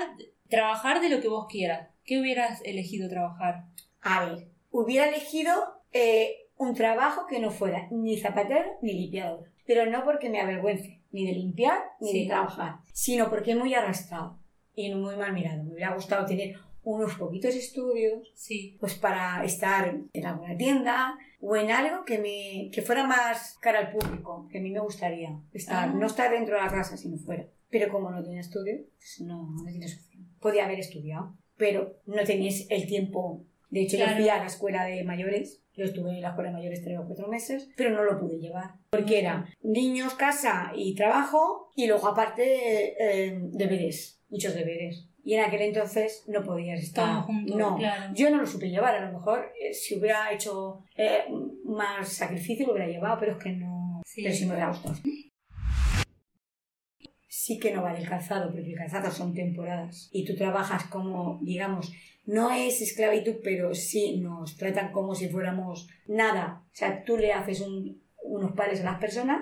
trabajar 0.49 1.00
de 1.00 1.09
lo 1.09 1.21
que 1.21 1.28
vos 1.28 1.47
quieras, 1.49 1.88
¿qué 2.04 2.21
hubieras 2.21 2.61
elegido 2.64 3.09
trabajar? 3.09 3.64
A 4.02 4.25
ver, 4.26 4.49
hubiera 4.71 5.09
elegido 5.09 5.52
eh, 5.92 6.49
un 6.56 6.75
trabajo 6.75 7.26
que 7.26 7.38
no 7.40 7.50
fuera 7.50 7.88
ni 7.90 8.18
zapatero 8.18 8.78
ni 8.82 8.92
limpiador. 8.92 9.50
Pero 9.66 9.87
no 9.87 10.04
porque 10.04 10.28
me 10.28 10.40
avergüence, 10.40 11.00
ni 11.12 11.26
de 11.26 11.32
limpiar 11.32 11.78
ni 12.00 12.11
Sí. 12.11 12.23
de 12.23 12.28
trabajar, 12.28 12.76
sino 12.92 13.30
porque 13.30 13.52
es 13.52 13.56
muy 13.56 13.73
arrastrado 13.75 14.38
y 14.75 14.92
muy 14.94 15.16
mal 15.16 15.32
mirado. 15.32 15.62
Me 15.64 15.73
hubiera 15.75 15.94
gustado 15.94 16.26
tener 16.26 16.56
unos 16.85 17.14
poquitos 17.14 17.54
estudios, 17.54 18.32
Sí. 18.35 18.76
pues 18.80 18.94
para 18.94 19.44
estar 19.44 19.94
en 20.12 20.26
alguna 20.26 20.56
tienda 20.56 21.16
o 21.40 21.54
en 21.54 21.71
algo 21.71 22.04
que 22.04 22.18
me 22.18 22.71
que 22.73 22.82
fuera 22.82 23.06
más 23.06 23.56
cara 23.61 23.78
al 23.78 23.92
público, 23.92 24.49
que 24.50 24.59
a 24.59 24.61
mí 24.61 24.71
me 24.71 24.80
gustaría 24.80 25.38
estar, 25.52 25.88
Ah. 25.88 25.92
no 25.92 26.06
estar 26.06 26.30
dentro 26.32 26.56
de 26.56 26.62
la 26.62 26.68
casa, 26.71 26.97
sino 26.97 27.16
fuera. 27.18 27.47
Pero 27.71 27.90
como 27.92 28.11
no 28.11 28.23
tenía 28.23 28.40
estudio, 28.40 28.80
pues 28.99 29.21
no, 29.21 29.49
no 29.50 29.64
tienes 29.71 29.97
opción. 29.97 30.26
Podía 30.40 30.64
haber 30.64 30.80
estudiado, 30.80 31.37
pero 31.56 32.00
no 32.06 32.25
tenías 32.25 32.66
el 32.68 32.87
tiempo 32.87 33.44
De 33.73 33.81
hecho, 33.81 33.97
yo 33.97 34.07
fui 34.07 34.29
a 34.29 34.37
la 34.37 34.45
escuela 34.45 34.85
de 34.85 35.02
mayores, 35.02 35.62
yo 35.73 35.87
estuve 35.87 36.11
en 36.11 36.21
la 36.21 36.29
escuela 36.29 36.50
de 36.50 36.57
mayores 36.57 36.83
tres 36.85 36.99
o 36.99 37.07
cuatro 37.07 37.26
meses, 37.29 37.71
pero 37.75 37.88
no 37.88 38.05
lo 38.05 38.21
pude 38.21 38.38
llevar. 38.38 38.75
Porque 38.91 39.19
era 39.19 39.47
niños, 39.62 40.12
casa 40.12 40.73
y 40.75 40.95
trabajo, 40.95 41.71
y 41.75 41.87
luego 41.87 42.07
aparte 42.07 42.43
eh, 43.00 43.38
deberes, 43.50 44.21
muchos 44.29 44.55
deberes. 44.55 45.09
Y 45.25 45.35
en 45.35 45.45
aquel 45.45 45.62
entonces 45.62 46.23
no 46.29 46.43
podías 46.43 46.83
estar. 46.83 47.09
Todo 47.14 47.23
junto, 47.23 47.57
no, 47.57 47.79
claro. 47.79 48.12
yo 48.14 48.29
no 48.29 48.37
lo 48.43 48.47
supe 48.47 48.69
llevar. 48.69 48.95
A 48.95 49.07
lo 49.07 49.12
mejor 49.19 49.50
eh, 49.59 49.73
si 49.73 49.99
hubiera 49.99 50.31
hecho 50.31 50.85
eh, 50.95 51.25
más 51.64 52.11
sacrificio 52.11 52.67
lo 52.67 52.75
hubiera 52.75 52.91
llevado, 52.91 53.17
pero 53.19 53.33
es 53.33 53.38
que 53.38 53.52
no. 53.52 54.02
Sí. 54.05 54.23
Pero 54.23 54.35
sí 54.35 54.45
me 54.45 54.52
hubiera 54.52 54.69
gustado. 54.69 54.97
Sí 57.44 57.58
que 57.58 57.72
no 57.75 57.82
vale 57.82 57.99
el 57.99 58.08
calzado, 58.08 58.52
porque 58.52 58.70
el 58.70 58.76
calzado 58.78 59.11
son 59.11 59.34
temporadas. 59.34 60.08
Y 60.12 60.25
tú 60.25 60.37
trabajas 60.37 60.84
como, 60.84 61.40
digamos, 61.42 61.92
no 62.25 62.52
es 62.52 62.80
esclavitud, 62.80 63.37
pero 63.42 63.75
sí 63.75 64.20
nos 64.20 64.56
tratan 64.56 64.92
como 64.92 65.14
si 65.16 65.28
fuéramos 65.28 65.88
nada. 66.06 66.62
O 66.66 66.70
sea, 66.76 67.02
tú 67.02 67.16
le 67.16 67.32
haces 67.32 67.61
un- 67.61 68.00
unos 68.22 68.52
pares 68.52 68.80
a 68.80 68.84
las 68.84 68.99
personas, 69.00 69.40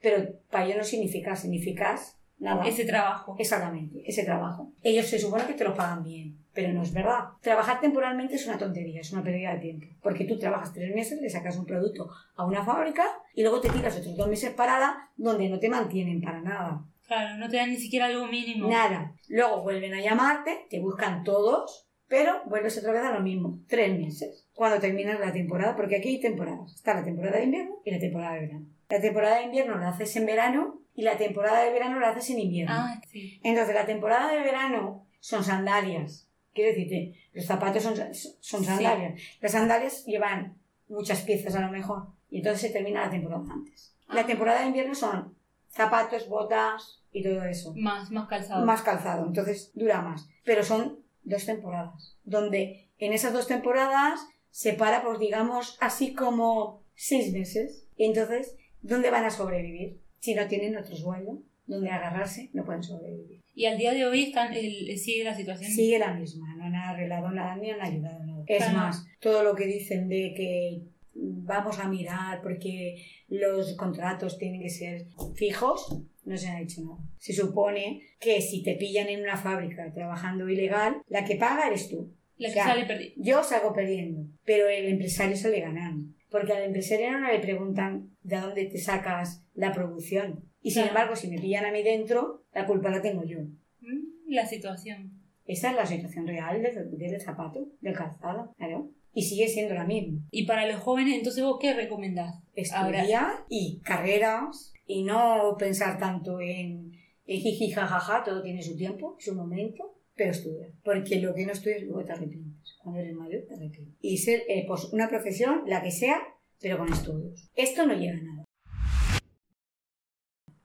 pero 0.00 0.28
para 0.48 0.64
ellos 0.66 0.76
no 0.78 0.84
significas, 0.84 1.40
significas 1.42 2.16
nada. 2.38 2.64
Ese 2.68 2.84
trabajo. 2.84 3.34
Exactamente, 3.36 4.00
ese 4.06 4.22
trabajo. 4.24 4.72
Ellos 4.84 5.06
se 5.06 5.18
supone 5.18 5.44
que 5.46 5.54
te 5.54 5.64
lo 5.64 5.74
pagan 5.74 6.04
bien, 6.04 6.38
pero 6.54 6.72
no 6.72 6.82
es 6.84 6.92
verdad. 6.92 7.30
Trabajar 7.42 7.80
temporalmente 7.80 8.36
es 8.36 8.46
una 8.46 8.58
tontería, 8.58 9.00
es 9.00 9.12
una 9.12 9.24
pérdida 9.24 9.54
de 9.54 9.58
tiempo. 9.60 9.86
Porque 10.00 10.24
tú 10.24 10.38
trabajas 10.38 10.72
tres 10.72 10.94
meses, 10.94 11.20
le 11.20 11.28
sacas 11.28 11.56
un 11.56 11.66
producto 11.66 12.08
a 12.36 12.46
una 12.46 12.64
fábrica 12.64 13.04
y 13.34 13.42
luego 13.42 13.60
te 13.60 13.70
tiras 13.70 13.96
otros 13.98 14.16
dos 14.16 14.28
meses 14.28 14.54
parada 14.54 15.10
donde 15.16 15.48
no 15.48 15.58
te 15.58 15.68
mantienen 15.68 16.20
para 16.22 16.40
nada. 16.40 16.84
Claro, 17.10 17.38
no 17.38 17.48
te 17.48 17.56
dan 17.56 17.70
ni 17.70 17.76
siquiera 17.76 18.06
algo 18.06 18.28
mínimo. 18.28 18.68
Nada. 18.70 19.12
Luego 19.26 19.62
vuelven 19.62 19.92
a 19.94 20.00
llamarte, 20.00 20.66
te 20.70 20.78
buscan 20.78 21.24
todos, 21.24 21.88
pero 22.06 22.40
vuelves 22.46 22.78
otra 22.78 22.92
vez 22.92 23.02
a 23.02 23.10
lo 23.12 23.18
mismo. 23.18 23.58
Tres 23.66 23.98
meses. 23.98 24.46
Cuando 24.54 24.78
terminas 24.78 25.18
la 25.18 25.32
temporada, 25.32 25.74
porque 25.74 25.96
aquí 25.96 26.08
hay 26.10 26.20
temporadas. 26.20 26.72
Está 26.72 26.94
la 26.94 27.02
temporada 27.02 27.38
de 27.38 27.46
invierno 27.46 27.74
y 27.84 27.90
la 27.90 27.98
temporada 27.98 28.34
de 28.34 28.40
verano. 28.42 28.66
La 28.88 29.00
temporada 29.00 29.36
de 29.38 29.42
invierno 29.42 29.76
la 29.76 29.88
haces 29.88 30.14
en 30.14 30.24
verano 30.26 30.82
y 30.94 31.02
la 31.02 31.16
temporada 31.16 31.64
de 31.64 31.72
verano 31.72 31.98
la 31.98 32.10
haces 32.10 32.30
en 32.30 32.38
invierno. 32.38 32.74
Ah, 32.76 33.00
sí. 33.10 33.40
Entonces, 33.42 33.74
la 33.74 33.86
temporada 33.86 34.32
de 34.32 34.38
verano 34.42 35.04
son 35.18 35.42
sandalias. 35.42 36.28
Quiero 36.54 36.70
decirte, 36.70 37.16
los 37.32 37.44
zapatos 37.44 37.82
son, 37.82 37.96
son 38.14 38.64
sandalias. 38.64 39.20
Las 39.40 39.50
sandalias 39.50 40.04
llevan 40.06 40.58
muchas 40.88 41.22
piezas 41.22 41.56
a 41.56 41.60
lo 41.60 41.72
mejor. 41.72 42.04
Y 42.30 42.36
entonces 42.38 42.60
se 42.62 42.70
termina 42.70 43.04
la 43.06 43.10
temporada 43.10 43.42
antes. 43.52 43.96
La 44.10 44.20
Ah. 44.20 44.26
temporada 44.26 44.60
de 44.60 44.66
invierno 44.68 44.94
son 44.94 45.34
zapatos, 45.70 46.28
botas 46.28 46.98
y 47.12 47.22
todo 47.22 47.44
eso. 47.44 47.74
Más, 47.76 48.10
más 48.10 48.28
calzado. 48.28 48.64
Más 48.66 48.82
calzado. 48.82 49.26
Entonces 49.26 49.70
dura 49.74 50.00
más. 50.02 50.28
Pero 50.44 50.62
son 50.62 51.00
dos 51.24 51.44
temporadas. 51.46 52.16
Donde 52.24 52.88
en 52.98 53.12
esas 53.12 53.32
dos 53.32 53.46
temporadas 53.46 54.20
se 54.50 54.72
para, 54.74 55.02
pues 55.02 55.18
digamos, 55.18 55.76
así 55.80 56.12
como 56.14 56.82
seis 56.94 57.32
meses. 57.32 57.86
Entonces, 57.96 58.56
¿dónde 58.82 59.10
van 59.10 59.24
a 59.24 59.30
sobrevivir? 59.30 60.00
Si 60.18 60.34
no 60.34 60.46
tienen 60.48 60.76
otro 60.76 60.96
sueldo, 60.96 61.42
donde 61.66 61.90
agarrarse, 61.90 62.50
no 62.52 62.64
pueden 62.64 62.82
sobrevivir. 62.82 63.40
Y 63.54 63.66
al 63.66 63.78
día 63.78 63.92
de 63.92 64.04
hoy 64.06 64.24
están, 64.24 64.52
el- 64.54 64.96
sigue 64.98 65.24
la 65.24 65.34
situación. 65.36 65.70
Sigue 65.70 65.98
la 65.98 66.12
misma, 66.14 66.54
no 66.56 66.64
han 66.64 66.74
arreglado 66.74 67.30
nada 67.30 67.56
ni 67.56 67.70
han 67.70 67.80
ayudado 67.80 68.24
nada. 68.24 68.42
Es 68.46 68.58
Claro. 68.58 68.78
más, 68.78 69.06
todo 69.20 69.42
lo 69.44 69.54
que 69.54 69.66
dicen 69.66 70.08
de 70.08 70.34
que 70.36 70.82
vamos 71.14 71.78
a 71.78 71.88
mirar 71.88 72.40
porque 72.42 73.04
los 73.28 73.74
contratos 73.76 74.38
tienen 74.38 74.60
que 74.62 74.70
ser 74.70 75.06
fijos, 75.34 75.96
no 76.24 76.36
se 76.36 76.48
ha 76.48 76.60
hecho 76.60 76.82
nada. 76.82 76.98
Se 77.18 77.32
supone 77.32 78.02
que 78.18 78.40
si 78.40 78.62
te 78.62 78.74
pillan 78.74 79.08
en 79.08 79.20
una 79.22 79.36
fábrica 79.36 79.92
trabajando 79.92 80.48
ilegal, 80.48 81.02
la 81.08 81.24
que 81.24 81.36
paga 81.36 81.66
eres 81.68 81.88
tú. 81.88 82.12
La 82.36 82.48
que 82.48 82.52
O 82.52 82.54
sea, 82.54 82.64
sale 82.66 82.86
perdida. 82.86 83.12
Yo 83.16 83.42
salgo 83.44 83.72
perdiendo, 83.72 84.26
pero 84.44 84.68
el 84.68 84.86
empresario 84.86 85.36
sale 85.36 85.60
ganando. 85.60 86.12
Porque 86.30 86.52
al 86.52 86.62
empresario 86.62 87.10
no 87.18 87.30
le 87.30 87.38
preguntan 87.40 88.10
de 88.22 88.36
dónde 88.36 88.66
te 88.66 88.78
sacas 88.78 89.44
la 89.54 89.72
producción. 89.72 90.44
Y 90.62 90.70
sin 90.70 90.84
embargo, 90.86 91.16
si 91.16 91.28
me 91.28 91.38
pillan 91.38 91.64
a 91.64 91.72
mí 91.72 91.82
dentro, 91.82 92.44
la 92.54 92.66
culpa 92.66 92.90
la 92.90 93.02
tengo 93.02 93.24
yo. 93.24 93.40
Mm, 93.80 94.32
La 94.32 94.46
situación. 94.46 95.12
Esa 95.46 95.70
es 95.70 95.76
la 95.76 95.86
situación 95.86 96.26
real 96.28 96.62
del, 96.62 96.96
del 96.96 97.20
zapato, 97.20 97.66
del 97.80 97.94
calzado, 97.94 98.54
claro. 98.56 98.90
Y 99.12 99.22
sigue 99.22 99.48
siendo 99.48 99.74
la 99.74 99.84
misma. 99.84 100.20
Y 100.30 100.46
para 100.46 100.66
los 100.68 100.76
jóvenes, 100.80 101.16
entonces 101.16 101.42
vos 101.42 101.58
qué 101.60 101.74
recomendás? 101.74 102.36
Ahora- 102.72 102.98
Estudiar 102.98 103.32
y 103.48 103.80
carreras 103.80 104.72
y 104.90 105.04
no 105.04 105.54
pensar 105.56 106.00
tanto 106.00 106.40
en, 106.40 106.90
en 107.24 107.40
jiji, 107.40 107.70
jajaja, 107.70 108.24
todo 108.24 108.42
tiene 108.42 108.60
su 108.60 108.76
tiempo, 108.76 109.14
su 109.20 109.36
momento, 109.36 110.00
pero 110.16 110.32
estudiar. 110.32 110.72
Porque 110.82 111.20
lo 111.20 111.32
que 111.32 111.46
no 111.46 111.52
estudias 111.52 111.82
luego 111.82 112.04
te 112.04 112.10
arrepientes. 112.10 112.76
Cuando 112.82 113.00
eres 113.00 113.14
mayor 113.14 113.42
te 113.46 113.54
arrepientes. 113.54 113.94
Y 114.00 114.18
ser 114.18 114.42
eh, 114.48 114.64
pues, 114.66 114.86
una 114.92 115.08
profesión, 115.08 115.62
la 115.66 115.80
que 115.80 115.92
sea, 115.92 116.20
pero 116.60 116.78
con 116.78 116.92
estudios. 116.92 117.48
Esto 117.54 117.86
no 117.86 117.94
llega 117.94 118.18
a 118.18 118.22
nada. 118.22 118.44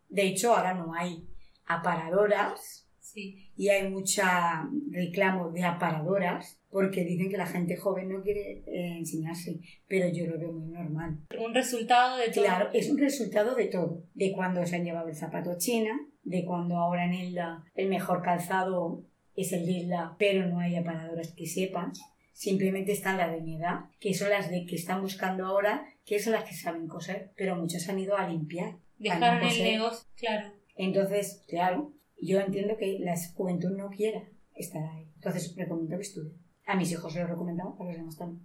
De 0.09 0.23
hecho, 0.23 0.55
ahora 0.55 0.73
no 0.73 0.95
hay 0.95 1.23
aparadoras 1.67 2.84
Sí. 3.15 3.49
y 3.55 3.69
hay 3.69 3.89
mucha 3.89 4.69
reclamo 4.91 5.49
de 5.51 5.63
aparadoras 5.63 6.59
porque 6.69 7.05
dicen 7.05 7.29
que 7.29 7.37
la 7.37 7.45
gente 7.45 7.77
joven 7.77 8.09
no 8.09 8.21
quiere 8.21 8.63
eh, 8.67 8.97
enseñarse, 8.97 9.61
pero 9.87 10.09
yo 10.09 10.27
lo 10.27 10.37
veo 10.37 10.51
muy 10.51 10.67
normal. 10.67 11.19
Un 11.39 11.53
resultado 11.53 12.17
de 12.17 12.29
todo. 12.29 12.43
Claro, 12.43 12.69
es 12.73 12.89
un 12.89 12.97
resultado 12.97 13.55
de 13.55 13.67
todo, 13.67 14.03
de 14.13 14.33
cuando 14.33 14.65
se 14.65 14.75
han 14.75 14.83
llevado 14.83 15.07
el 15.07 15.15
zapato 15.15 15.51
a 15.51 15.57
China, 15.57 15.97
de 16.23 16.43
cuando 16.43 16.75
ahora 16.75 17.05
en 17.05 17.13
Isla 17.13 17.63
el 17.75 17.87
mejor 17.87 18.21
calzado 18.21 19.05
es 19.35 19.53
el 19.53 19.65
de 19.65 19.71
Isla, 19.71 20.15
pero 20.19 20.47
no 20.47 20.59
hay 20.59 20.75
aparadoras 20.75 21.31
que 21.31 21.45
sepan. 21.45 21.93
Simplemente 22.33 22.91
están 22.91 23.17
las 23.17 23.31
de 23.31 23.39
mi 23.39 23.55
edad, 23.55 23.85
que 24.01 24.13
son 24.13 24.29
las 24.29 24.49
de 24.49 24.65
que 24.65 24.75
están 24.75 25.01
buscando 25.01 25.45
ahora, 25.45 25.85
que 26.05 26.19
son 26.19 26.33
las 26.33 26.43
que 26.43 26.53
saben 26.53 26.87
coser, 26.89 27.31
pero 27.37 27.55
muchos 27.55 27.87
han 27.87 27.99
ido 27.99 28.17
a 28.17 28.27
limpiar. 28.27 28.75
Dejaron 28.97 29.23
a 29.23 29.41
no 29.41 29.49
el 29.49 29.63
negocio. 29.63 30.05
Claro. 30.17 30.51
Entonces, 30.75 31.45
claro, 31.47 31.93
yo 32.21 32.39
entiendo 32.39 32.75
que 32.77 32.99
la 32.99 33.15
juventud 33.35 33.71
no 33.77 33.89
quiera 33.89 34.23
estar 34.55 34.81
ahí. 34.83 35.07
Entonces, 35.15 35.53
recomiendo 35.57 35.95
que 35.97 36.03
estudien. 36.03 36.33
A 36.67 36.75
mis 36.75 36.91
hijos 36.91 37.15
lo 37.15 37.27
recomendamos, 37.27 37.79
a 37.79 37.83
los 37.83 37.93
demás 37.95 38.17
también. 38.17 38.41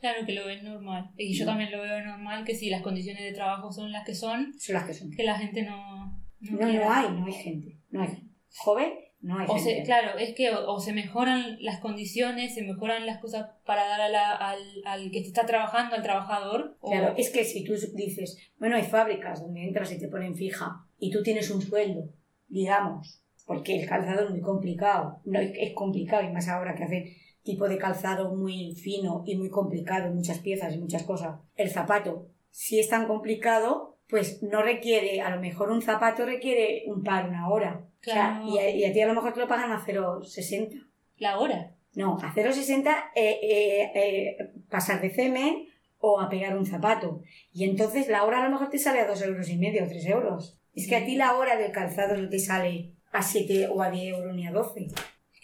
Claro 0.00 0.24
que 0.24 0.32
lo 0.32 0.46
ven 0.46 0.64
normal. 0.64 1.10
Y 1.18 1.34
yo 1.36 1.44
también 1.44 1.70
lo 1.70 1.82
veo 1.82 2.00
normal 2.04 2.44
que 2.44 2.54
si 2.54 2.70
las 2.70 2.80
condiciones 2.82 3.22
de 3.22 3.32
trabajo 3.32 3.70
son 3.70 3.92
las 3.92 4.06
que 4.06 4.14
son, 4.14 4.54
Son 4.58 4.74
las 4.74 4.84
que 4.84 4.94
son. 4.94 5.10
que 5.10 5.22
la 5.24 5.38
gente 5.38 5.62
no. 5.62 6.18
No, 6.40 6.58
quiera. 6.58 6.84
no 6.86 6.90
hay, 6.92 7.20
no 7.20 7.26
hay 7.26 7.32
gente. 7.34 7.76
No 7.90 8.02
hay. 8.02 8.30
Joven, 8.56 8.92
no 9.20 9.38
hay 9.38 9.46
O 9.46 9.54
gente. 9.56 9.76
se, 9.80 9.82
claro, 9.82 10.18
es 10.18 10.34
que 10.34 10.50
o, 10.50 10.72
o 10.72 10.80
se 10.80 10.94
mejoran 10.94 11.58
las 11.60 11.80
condiciones, 11.80 12.54
se 12.54 12.62
mejoran 12.62 13.04
las 13.04 13.18
cosas 13.18 13.50
para 13.66 13.86
dar 13.86 14.00
a 14.00 14.08
la- 14.08 14.34
al, 14.36 14.58
al 14.86 15.10
que 15.10 15.20
te 15.20 15.26
está 15.26 15.44
trabajando, 15.44 15.96
al 15.96 16.02
trabajador. 16.02 16.78
o- 16.80 16.90
Claro, 16.90 17.14
es 17.18 17.28
que 17.28 17.44
si 17.44 17.62
tú 17.64 17.74
dices, 17.94 18.38
bueno, 18.58 18.76
hay 18.76 18.84
fábricas 18.84 19.42
donde 19.42 19.64
entras 19.64 19.92
y 19.92 19.98
te 19.98 20.08
ponen 20.08 20.34
fija 20.34 20.86
y 20.98 21.10
tú 21.10 21.22
tienes 21.22 21.50
un 21.50 21.60
sueldo, 21.60 22.08
digamos, 22.50 23.22
porque 23.46 23.80
el 23.80 23.88
calzado 23.88 24.24
es 24.26 24.30
muy 24.30 24.40
complicado, 24.40 25.20
no 25.24 25.40
es 25.40 25.72
complicado 25.74 26.22
y 26.22 26.32
más 26.32 26.48
ahora 26.48 26.74
que 26.74 26.84
hacen 26.84 27.04
tipo 27.42 27.68
de 27.68 27.78
calzado 27.78 28.34
muy 28.34 28.74
fino 28.74 29.22
y 29.26 29.36
muy 29.36 29.48
complicado, 29.48 30.12
muchas 30.12 30.40
piezas 30.40 30.74
y 30.74 30.78
muchas 30.78 31.04
cosas. 31.04 31.40
El 31.56 31.70
zapato, 31.70 32.28
si 32.50 32.78
es 32.78 32.88
tan 32.88 33.06
complicado, 33.06 33.98
pues 34.08 34.42
no 34.42 34.62
requiere, 34.62 35.20
a 35.20 35.34
lo 35.34 35.40
mejor 35.40 35.70
un 35.70 35.82
zapato 35.82 36.26
requiere 36.26 36.84
un 36.86 37.02
par, 37.02 37.28
una 37.28 37.48
hora. 37.48 37.86
O 38.00 38.04
sea, 38.04 38.40
Claro. 38.40 38.46
y, 38.48 38.58
a, 38.58 38.70
y 38.70 38.84
a 38.84 38.92
ti 38.92 39.00
a 39.00 39.06
lo 39.06 39.14
mejor 39.14 39.32
te 39.32 39.40
lo 39.40 39.48
pagan 39.48 39.72
a 39.72 39.84
0,60. 39.84 40.86
La 41.16 41.38
hora. 41.38 41.76
No, 41.94 42.16
a 42.22 42.32
0,60 42.34 42.88
eh, 43.14 43.38
eh, 43.42 43.90
eh, 43.94 44.36
pasar 44.68 45.00
de 45.00 45.10
cemen 45.10 45.66
o 45.98 46.20
a 46.20 46.28
pegar 46.28 46.56
un 46.56 46.66
zapato. 46.66 47.22
Y 47.52 47.64
entonces 47.64 48.08
la 48.08 48.24
hora 48.24 48.40
a 48.40 48.44
lo 48.44 48.50
mejor 48.50 48.70
te 48.70 48.78
sale 48.78 49.00
a 49.00 49.06
dos 49.06 49.22
euros 49.22 49.48
y 49.48 49.58
medio 49.58 49.84
o 49.84 49.88
tres 49.88 50.06
euros. 50.06 50.59
Es 50.74 50.86
que 50.88 50.96
a 50.96 51.04
ti 51.04 51.16
la 51.16 51.36
hora 51.36 51.56
del 51.56 51.72
calzado 51.72 52.16
no 52.16 52.28
te 52.28 52.38
sale 52.38 52.92
a 53.12 53.22
7 53.22 53.68
o 53.68 53.82
a 53.82 53.90
10 53.90 54.14
euros 54.14 54.34
ni 54.34 54.46
a 54.46 54.52
12. 54.52 54.88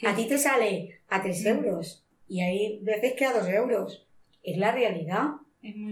A 0.07 0.15
ti 0.15 0.27
te 0.27 0.39
sale 0.39 1.01
a 1.09 1.23
3 1.23 1.47
euros. 1.47 2.05
Y 2.29 2.41
hay 2.41 2.79
veces 2.83 3.15
que 3.15 3.25
a 3.25 3.33
2 3.33 3.49
euros. 3.49 4.07
Es 4.43 4.57
la 4.59 4.73
realidad. 4.73 5.27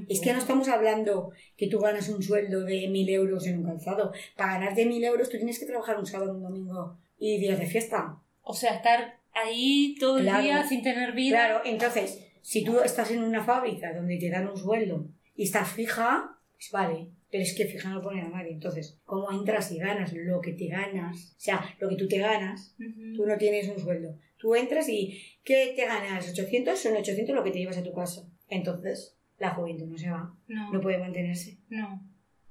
Es, 0.08 0.20
que 0.20 0.32
no 0.32 0.38
estamos 0.38 0.68
hablando 0.68 1.32
que 1.56 1.66
tú 1.66 1.80
ganas 1.80 2.08
un 2.08 2.22
sueldo 2.22 2.62
de 2.64 2.88
1.000 2.88 3.10
euros 3.10 3.46
en 3.48 3.58
un 3.58 3.64
calzado. 3.64 4.12
Para 4.36 4.52
ganarte 4.52 4.86
1.000 4.86 5.04
euros 5.04 5.28
tú 5.30 5.36
tienes 5.36 5.58
que 5.58 5.66
trabajar 5.66 5.98
un 5.98 6.06
sábado, 6.06 6.32
un 6.32 6.42
domingo 6.42 6.96
y 7.18 7.38
días 7.38 7.58
de 7.58 7.66
fiesta. 7.66 8.20
O 8.42 8.54
sea, 8.54 8.76
estar 8.76 9.18
ahí 9.32 9.96
todo 9.98 10.18
el 10.18 10.24
Claro. 10.24 10.42
día 10.44 10.68
sin 10.68 10.82
tener 10.82 11.12
vida. 11.12 11.36
Claro, 11.38 11.62
entonces, 11.64 12.24
si 12.40 12.62
tú 12.62 12.78
estás 12.80 13.10
en 13.10 13.24
una 13.24 13.42
fábrica 13.42 13.92
donde 13.92 14.16
te 14.16 14.30
dan 14.30 14.46
un 14.48 14.56
sueldo 14.56 15.08
y 15.34 15.42
estás 15.44 15.72
fija, 15.72 16.38
pues 16.52 16.70
vale, 16.70 17.08
pero 17.34 17.42
es 17.42 17.52
que 17.56 17.64
fija 17.66 17.90
no 17.90 18.00
pone 18.00 18.20
a 18.22 18.28
nadie. 18.28 18.52
Entonces, 18.52 19.00
¿cómo 19.04 19.28
entras 19.32 19.72
y 19.72 19.78
ganas 19.78 20.12
lo 20.12 20.40
que 20.40 20.52
te 20.52 20.68
ganas? 20.68 21.34
O 21.36 21.40
sea, 21.40 21.64
lo 21.80 21.88
que 21.88 21.96
tú 21.96 22.06
te 22.06 22.18
ganas, 22.18 22.76
Ujú. 22.78 23.16
tú 23.16 23.26
no 23.26 23.36
tienes 23.36 23.68
un 23.68 23.80
sueldo. 23.80 24.16
Tú 24.36 24.54
entras 24.54 24.88
y, 24.88 25.18
¿qué 25.42 25.72
te 25.74 25.84
ganas? 25.84 26.32
¿800? 26.32 26.76
Son 26.76 26.94
800 26.96 27.34
lo 27.34 27.42
que 27.42 27.50
te 27.50 27.58
llevas 27.58 27.76
a 27.78 27.82
tu 27.82 27.92
casa. 27.92 28.22
Entonces, 28.48 29.16
la 29.40 29.50
juventud 29.50 29.86
no 29.86 29.98
se 29.98 30.10
va, 30.10 30.32
No, 30.46 30.72
no 30.72 30.80
puede 30.80 30.98
mantenerse. 30.98 31.58
no. 31.70 32.00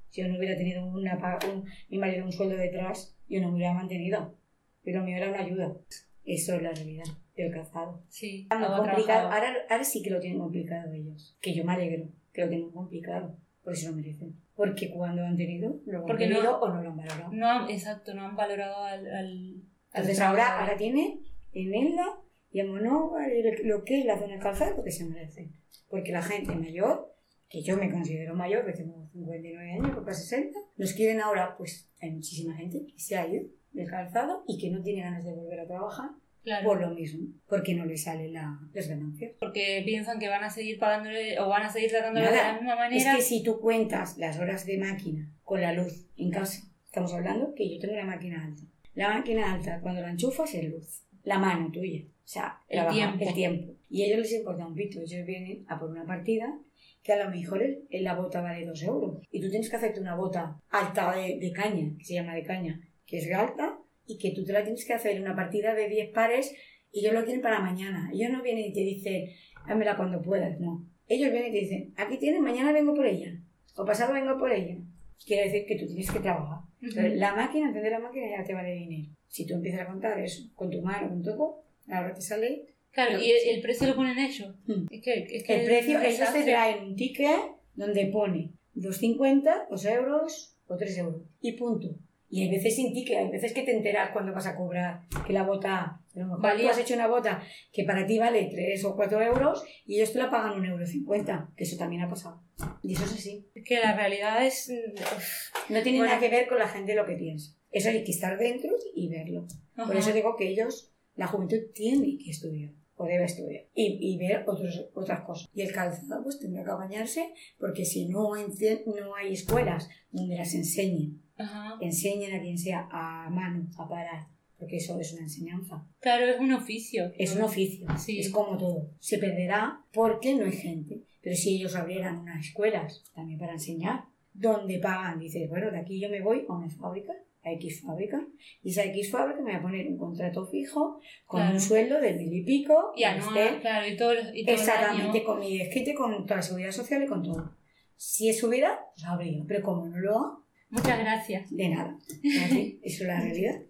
Si 0.10 0.22
yo 0.22 0.28
no 0.28 0.38
hubiera 0.38 0.58
tenido 0.58 0.86
una, 0.86 1.16
un- 1.52 1.64
mi 1.90 1.98
marido 1.98 2.26
un 2.26 2.34
sueldo 2.34 2.58
detrás, 2.58 3.16
yo 3.30 3.40
no 3.40 3.50
me 3.52 3.56
hubiera 3.56 3.74
mantenido. 3.74 4.36
Pero 4.84 5.02
me 5.02 5.16
era 5.16 5.30
una 5.30 5.40
ayuda. 5.40 5.78
Eso 6.26 6.56
es 6.56 6.62
la 6.62 6.72
realidad. 6.74 7.06
del 7.38 7.52
calzado. 7.52 8.04
Sí. 8.10 8.48
Ahora, 8.52 9.56
ahora 9.70 9.84
sí 9.84 10.04
que 10.04 10.10
lo 10.12 10.20
tienen 10.20 10.38
complicado 10.40 10.92
ellos. 10.94 11.36
Que 11.42 11.54
yo 11.56 11.64
me 11.64 11.74
alegro 11.74 12.10
que 12.34 12.42
lo 12.44 12.50
tengan 12.50 12.70
complicado. 12.72 13.38
Por 13.64 13.74
eso 13.74 13.90
lo 13.90 13.96
merecen. 13.96 14.36
Porque 14.56 14.90
cuando 14.92 15.24
han 15.24 15.38
tenido, 15.38 15.80
lo 15.86 16.00
han 16.00 16.06
Porque 16.06 16.28
no- 16.28 16.36
tenido 16.36 16.60
o 16.60 16.68
no 16.70 16.84
lo 16.84 16.90
han 16.92 16.98
valorado. 16.98 17.32
No 17.32 17.48
han, 17.50 17.70
exacto, 17.70 18.14
no 18.14 18.24
han 18.24 18.36
valorado 18.36 18.84
al... 18.84 19.08
al 19.08 19.16
al 19.16 20.02
Entonces 20.02 20.20
ahora, 20.22 20.36
trabajador. 20.44 20.64
ahora 20.70 20.78
tiene 20.78 21.20
en 21.54 21.74
Elda 21.74 22.06
y 22.52 22.60
en 22.60 22.68
Monóvar 22.72 23.30
lo- 23.64 23.84
que 23.84 24.00
es 24.00 24.06
la 24.06 24.18
zona 24.18 24.34
del 24.34 24.42
calzado 24.42 24.76
porque 24.76 24.92
se 24.92 25.06
merecen. 25.06 25.52
Porque 25.88 26.12
la 26.12 26.22
gente 26.24 26.54
mayor, 26.56 27.14
que 27.48 27.62
yo 27.62 27.78
me 27.78 27.92
considero 27.92 28.36
mayor, 28.36 28.66
que 28.66 28.74
tengo 28.74 29.08
59 29.12 29.72
años, 29.74 29.92
por 29.92 30.04
casi 30.06 30.24
60, 30.28 30.60
nos 30.78 30.94
quieren 30.94 31.22
ahora, 31.22 31.56
pues 31.58 31.90
hay 32.02 32.12
muchísima 32.12 32.56
gente 32.56 32.86
que 32.86 33.00
se 33.00 33.16
ha 33.16 33.28
ido 33.28 33.46
del 33.72 33.88
calzado 33.90 34.44
y 34.48 34.58
que 34.60 34.72
no 34.72 34.82
tiene 34.82 35.02
ganas 35.04 35.24
de 35.24 35.34
volver 35.34 35.60
a 35.60 35.68
trabajar 35.68 36.10
Claro, 36.44 36.66
por 36.68 36.82
lo 36.82 36.90
mismo, 36.90 37.28
porque 37.48 37.74
no 37.74 37.86
le 37.86 37.98
salen 37.98 38.34
la, 38.34 38.60
las 38.74 38.88
ganancias. 38.90 39.32
porque 39.40 39.82
piensan 39.86 40.20
que 40.20 40.28
van 40.28 40.44
a 40.44 40.50
seguir 40.50 40.78
pagándole 40.78 41.40
o 41.40 41.48
van 41.48 41.64
a 41.64 41.70
seguir 41.70 41.90
tratándole 41.90 42.26
de 42.28 42.32
Nada, 42.34 42.48
la 42.48 42.54
misma 42.60 42.74
Es 42.74 42.80
manera. 42.80 43.16
que 43.16 43.22
si 43.22 43.44
tú 43.44 43.60
cuentas 43.62 44.18
las 44.18 44.38
horas 44.40 44.66
de 44.66 44.78
máquina 44.78 45.32
con 45.44 45.62
la 45.62 45.72
luz 45.74 46.06
en 46.18 46.32
casa, 46.32 46.64
estamos 46.86 47.14
hablando 47.14 47.54
que 47.56 47.74
yo 47.74 47.80
tengo 47.80 47.94
una 47.94 48.06
máquina 48.06 48.44
alta. 48.44 48.62
La 48.96 49.10
máquina 49.16 49.54
alta, 49.54 49.80
cuando 49.82 50.02
la 50.02 50.10
enchufas, 50.12 50.54
es 50.54 50.70
luz. 50.70 51.04
La 51.24 51.40
mano 51.40 51.72
tuya. 51.72 52.02
O 52.04 52.28
sea, 52.28 52.58
El 52.68 52.88
tiempo. 52.90 53.26
el 53.26 53.34
tiempo. 53.34 53.74
Y 53.90 54.04
a 54.04 54.06
ellos 54.08 54.20
les 54.20 54.34
importa 54.34 54.66
un 54.68 54.76
pito. 54.76 55.00
Ellos 55.02 55.26
vienen 55.26 55.66
a 55.68 55.80
por 55.80 55.90
una 55.90 56.06
partida 56.06 56.54
que 57.02 57.14
a 57.14 57.24
lo 57.24 57.30
mejor 57.32 57.62
el- 57.64 58.04
la 58.04 58.16
bota 58.16 58.42
vale 58.42 58.66
dos 58.66 58.82
euros. 58.84 59.20
Y 59.32 59.42
tú 59.42 59.50
tienes 59.50 59.70
que 59.70 59.76
hacerte 59.78 60.00
una 60.00 60.16
bota 60.16 60.58
alta 60.70 61.16
de, 61.16 61.38
de 61.40 61.52
caña, 61.52 61.92
que 61.98 62.04
se 62.06 62.14
llama 62.16 62.34
de 62.36 62.44
caña, 62.44 62.80
que 63.06 63.18
es 63.18 63.32
alta, 63.34 63.78
y 64.06 64.18
que 64.18 64.32
tú 64.32 64.44
te 64.44 64.54
la 64.54 64.64
tienes 64.64 64.86
que 64.86 64.94
hacer 64.94 65.20
una 65.22 65.36
partida 65.36 65.74
de 65.74 65.90
10 65.90 66.10
pares 66.12 66.54
y 66.92 67.00
ellos 67.00 67.14
lo 67.14 67.24
quieren 67.24 67.42
para 67.42 67.60
mañana. 67.60 68.10
Ellos 68.14 68.32
no 68.32 68.42
vienen 68.42 68.66
y 68.66 68.74
te 68.74 68.82
dicen, 68.82 69.30
hámela 69.66 69.98
cuando 69.98 70.22
puedas, 70.22 70.60
no. 70.60 70.86
Ellos 71.08 71.32
vienen 71.32 71.50
y 71.50 71.54
te 71.54 71.60
dicen, 71.60 71.94
aquí 71.98 72.18
tienes, 72.18 72.42
mañana 72.42 72.72
vengo 72.72 72.94
por 72.94 73.06
ella, 73.06 73.34
o 73.76 73.86
pasado 73.86 74.14
vengo 74.14 74.38
por 74.38 74.52
ella. 74.52 74.78
Quiere 75.26 75.46
decir 75.46 75.66
que 75.66 75.78
tú 75.78 75.88
tienes 75.88 76.12
que 76.12 76.20
trabajar. 76.20 76.60
Entonces, 76.82 77.16
la 77.16 77.34
máquina, 77.34 77.68
encender 77.68 77.92
la 77.94 78.00
máquina 78.00 78.28
ya 78.30 78.44
te 78.44 78.54
vale 78.54 78.74
dinero. 78.74 79.10
Si 79.28 79.46
tú 79.48 79.56
empiezas 79.56 79.82
a 79.82 79.88
contar 79.88 80.20
eso 80.20 80.44
con 80.56 80.70
tu 80.70 80.82
mano, 80.82 81.10
con 81.10 81.24
todo, 81.24 81.64
ahora 81.88 82.14
te 82.14 82.22
sale 82.22 82.74
Claro, 82.94 83.20
y 83.20 83.32
el, 83.32 83.56
el 83.56 83.62
precio 83.62 83.88
lo 83.88 83.96
ponen 83.96 84.20
ellos. 84.20 84.56
Mm. 84.68 84.86
Es 84.92 85.02
que, 85.02 85.28
es 85.32 85.44
que 85.44 85.62
el 85.62 85.66
precio. 85.66 86.00
Ellos 86.00 86.32
te 86.32 86.44
traen 86.44 86.84
un 86.84 86.96
ticket 86.96 87.40
donde 87.74 88.06
pone 88.08 88.52
2,50, 88.76 89.68
2 89.70 89.86
euros 89.86 90.56
o 90.68 90.78
3 90.78 90.98
euros. 91.00 91.24
Y 91.42 91.54
punto. 91.54 91.96
Y 92.34 92.42
hay 92.42 92.50
veces 92.50 92.76
sin 92.76 92.94
ticket, 92.96 93.16
hay 93.20 93.30
veces 93.30 93.54
que 93.54 93.62
te 93.62 93.72
enteras 93.72 94.10
cuando 94.12 94.34
vas 94.34 94.48
a 94.48 94.56
cobrar 94.56 95.02
que 95.28 95.34
la 95.34 95.44
bota, 95.44 96.02
Valía. 96.16 96.64
tú 96.64 96.70
has 96.72 96.80
hecho 96.80 96.96
una 96.96 97.06
bota 97.06 97.44
que 97.72 97.84
para 97.84 98.08
ti 98.08 98.18
vale 98.18 98.50
3 98.52 98.84
o 98.86 98.96
4 98.96 99.22
euros 99.22 99.64
y 99.86 99.98
ellos 99.98 100.14
te 100.14 100.18
la 100.18 100.32
pagan 100.32 100.60
1,50 100.64 101.30
euro, 101.30 101.48
que 101.56 101.64
eso 101.64 101.78
también 101.78 102.02
ha 102.02 102.10
pasado. 102.10 102.42
Y 102.82 102.94
eso 102.96 103.04
es 103.06 103.14
así. 103.14 103.46
Es 103.54 103.64
que 103.64 103.80
la 103.80 103.96
realidad 103.96 104.44
es... 104.48 104.68
uf, 105.00 105.70
No 105.70 105.84
tiene 105.84 106.00
Bueno. 106.00 106.12
nada 106.12 106.20
que 106.20 106.30
ver 106.36 106.48
con 106.48 106.58
la 106.58 106.68
gente 106.68 106.96
lo 106.96 107.06
que 107.06 107.14
piensa. 107.16 107.56
Eso 107.72 107.90
hay 107.90 108.04
que 108.04 108.12
estar 108.12 108.36
dentro 108.40 108.72
y 108.96 109.10
verlo. 109.10 109.48
Por 109.76 109.92
ajá. 109.92 110.00
eso 110.00 110.12
digo 110.12 110.36
que 110.36 110.48
ellos, 110.48 110.92
la 111.16 111.28
juventud 111.28 111.60
tiene 111.76 112.18
que 112.18 112.32
estudiar 112.32 112.72
o 112.96 113.06
debe 113.06 113.26
estudiar 113.26 113.66
y, 113.74 113.98
y 114.14 114.18
ver 114.18 114.44
otros, 114.48 114.86
otras 114.94 115.22
cosas. 115.22 115.50
Y 115.54 115.62
el 115.64 115.72
calzado 115.72 116.24
pues 116.24 116.40
tendrá 116.40 116.64
que 116.64 116.72
bañarse 116.72 117.34
porque 117.60 117.86
si 117.86 118.08
no, 118.08 118.32
no 118.36 119.16
hay 119.16 119.34
escuelas 119.34 119.90
donde 120.12 120.36
las 120.36 120.54
enseñen, 120.54 121.23
Ajá. 121.38 121.78
enseñen 121.82 122.34
a 122.34 122.42
quien 122.42 122.58
sea 122.58 122.88
a 122.92 123.30
mano, 123.30 123.68
a 123.78 123.88
parar, 123.88 124.28
porque 124.60 124.78
eso 124.78 125.00
es 125.00 125.14
una 125.14 125.24
enseñanza. 125.24 125.86
Claro, 126.00 126.26
es 126.28 126.40
un 126.40 126.52
oficio. 126.54 127.12
Es 127.18 127.36
un 127.36 127.42
oficio, 127.42 127.88
Sí. 127.98 128.20
es 128.20 128.30
como 128.32 128.58
todo. 128.58 128.90
Se 129.00 129.18
perderá 129.18 129.82
porque 129.94 130.36
no 130.36 130.46
hay 130.46 130.52
gente. 130.54 131.02
Pero 131.22 131.36
si 131.36 131.56
ellos 131.56 131.76
abrieran 131.76 132.20
unas 132.20 132.46
escuelas 132.46 133.04
también 133.16 133.40
para 133.40 133.54
enseñar, 133.54 134.06
donde 134.34 134.80
pagan, 134.80 135.20
dices, 135.20 135.50
bueno, 135.50 135.72
de 135.72 135.80
aquí 135.80 136.00
yo 136.00 136.10
me 136.10 136.22
voy 136.22 136.46
a 136.50 136.54
una 136.54 136.70
fábrica, 136.70 137.14
a 137.46 137.52
X 137.54 137.82
fábrica, 137.86 138.26
y 138.62 138.70
esa 138.70 138.84
X 138.86 139.12
fábrica 139.12 139.42
me 139.42 139.52
va 139.52 139.58
a 139.58 139.62
poner 139.62 139.88
un 139.88 139.98
contrato 139.98 140.46
fijo 140.46 141.00
con 141.26 141.40
Claro. 141.42 141.56
un 141.56 141.60
sueldo 141.62 142.00
de 142.00 142.14
mil 142.14 142.34
y 142.34 142.44
pico, 142.44 142.94
Y 142.96 143.04
anual, 143.04 143.60
claro, 143.60 143.88
y 143.88 143.98
todo, 143.98 144.14
y 144.14 144.18
todo 144.18 144.56
el 144.56 144.60
exactamente 144.62 145.18
año. 145.20 145.26
con 145.28 145.40
mi 145.40 145.58
desquite, 145.58 145.94
con 145.94 146.26
toda 146.26 146.38
la 146.38 146.42
seguridad 146.42 146.72
social 146.72 147.04
y 147.04 147.08
con 147.08 147.22
todo. 147.22 147.56
Si 147.98 148.30
eso 148.30 148.48
hubiera, 148.48 148.80
pues 148.96 149.06
habría, 149.06 149.44
pero 149.48 149.62
como 149.62 149.86
no 149.88 149.98
lo 149.98 150.18
ha, 150.20 150.40
Muchas 150.74 150.98
gracias. 150.98 151.52
de 151.52 151.70
nada. 151.70 152.00
Así, 152.44 152.80
Eso 152.82 153.04
es 153.04 153.08
la 153.08 153.22
realidad. 153.22 153.62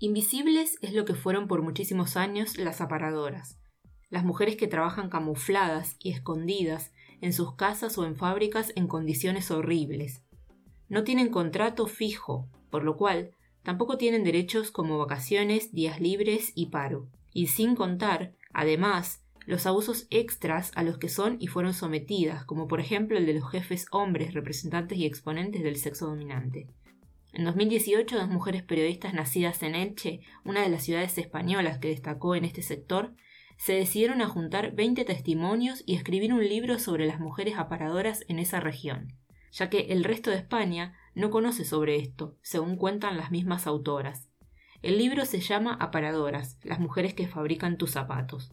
Invisibles 0.00 0.76
es 0.82 0.92
lo 0.92 1.04
que 1.04 1.14
fueron 1.14 1.46
por 1.46 1.62
muchísimos 1.62 2.16
años 2.16 2.58
las 2.58 2.80
aparadoras, 2.80 3.60
las 4.10 4.24
mujeres 4.24 4.56
que 4.56 4.66
trabajan 4.66 5.08
camufladas 5.08 5.96
y 6.00 6.10
escondidas 6.10 6.92
en 7.20 7.32
sus 7.32 7.54
casas 7.54 7.96
o 7.96 8.04
en 8.04 8.16
fábricas 8.16 8.72
en 8.74 8.88
condiciones 8.88 9.52
horribles. 9.52 10.24
No 10.88 11.04
tienen 11.04 11.30
contrato 11.30 11.86
fijo, 11.86 12.48
por 12.70 12.82
lo 12.82 12.96
cual 12.96 13.30
tampoco 13.62 13.96
tienen 13.96 14.24
derechos 14.24 14.72
como 14.72 14.98
vacaciones, 14.98 15.72
días 15.72 16.00
libres 16.00 16.50
y 16.56 16.66
paro. 16.66 17.08
Y 17.32 17.46
sin 17.46 17.76
contar, 17.76 18.34
además, 18.52 19.23
los 19.46 19.66
abusos 19.66 20.06
extras 20.10 20.72
a 20.74 20.82
los 20.82 20.98
que 20.98 21.08
son 21.08 21.36
y 21.40 21.48
fueron 21.48 21.74
sometidas, 21.74 22.44
como 22.44 22.66
por 22.68 22.80
ejemplo 22.80 23.18
el 23.18 23.26
de 23.26 23.34
los 23.34 23.50
jefes 23.50 23.86
hombres, 23.90 24.34
representantes 24.34 24.98
y 24.98 25.04
exponentes 25.06 25.62
del 25.62 25.76
sexo 25.76 26.06
dominante. 26.06 26.68
En 27.32 27.44
2018, 27.44 28.16
dos 28.16 28.28
mujeres 28.28 28.62
periodistas 28.62 29.12
nacidas 29.12 29.62
en 29.62 29.74
Elche, 29.74 30.20
una 30.44 30.62
de 30.62 30.68
las 30.68 30.84
ciudades 30.84 31.18
españolas 31.18 31.78
que 31.78 31.88
destacó 31.88 32.36
en 32.36 32.44
este 32.44 32.62
sector, 32.62 33.14
se 33.56 33.72
decidieron 33.72 34.22
a 34.22 34.28
juntar 34.28 34.74
20 34.74 35.04
testimonios 35.04 35.82
y 35.86 35.96
escribir 35.96 36.32
un 36.32 36.46
libro 36.46 36.78
sobre 36.78 37.06
las 37.06 37.20
mujeres 37.20 37.56
aparadoras 37.56 38.24
en 38.28 38.38
esa 38.38 38.60
región, 38.60 39.14
ya 39.52 39.68
que 39.68 39.86
el 39.90 40.04
resto 40.04 40.30
de 40.30 40.36
España 40.36 40.96
no 41.14 41.30
conoce 41.30 41.64
sobre 41.64 41.96
esto, 41.96 42.36
según 42.42 42.76
cuentan 42.76 43.16
las 43.16 43.30
mismas 43.30 43.66
autoras. 43.66 44.28
El 44.82 44.98
libro 44.98 45.24
se 45.24 45.40
llama 45.40 45.74
Aparadoras, 45.80 46.58
las 46.62 46.78
mujeres 46.78 47.14
que 47.14 47.26
fabrican 47.26 47.78
tus 47.78 47.92
zapatos, 47.92 48.52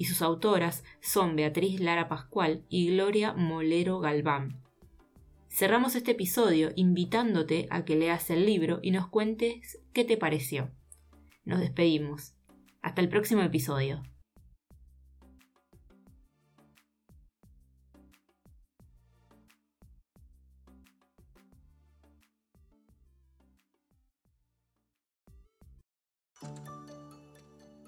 y 0.00 0.06
sus 0.06 0.22
autoras 0.22 0.82
son 1.02 1.36
Beatriz 1.36 1.78
Lara 1.78 2.08
Pascual 2.08 2.64
y 2.70 2.88
Gloria 2.88 3.34
Molero 3.34 4.00
Galván. 4.00 4.58
Cerramos 5.50 5.94
este 5.94 6.12
episodio 6.12 6.70
invitándote 6.74 7.66
a 7.68 7.84
que 7.84 7.96
leas 7.96 8.30
el 8.30 8.46
libro 8.46 8.78
y 8.80 8.92
nos 8.92 9.08
cuentes 9.08 9.78
qué 9.92 10.06
te 10.06 10.16
pareció. 10.16 10.70
Nos 11.44 11.60
despedimos. 11.60 12.32
Hasta 12.80 13.02
el 13.02 13.10
próximo 13.10 13.42
episodio. 13.42 14.02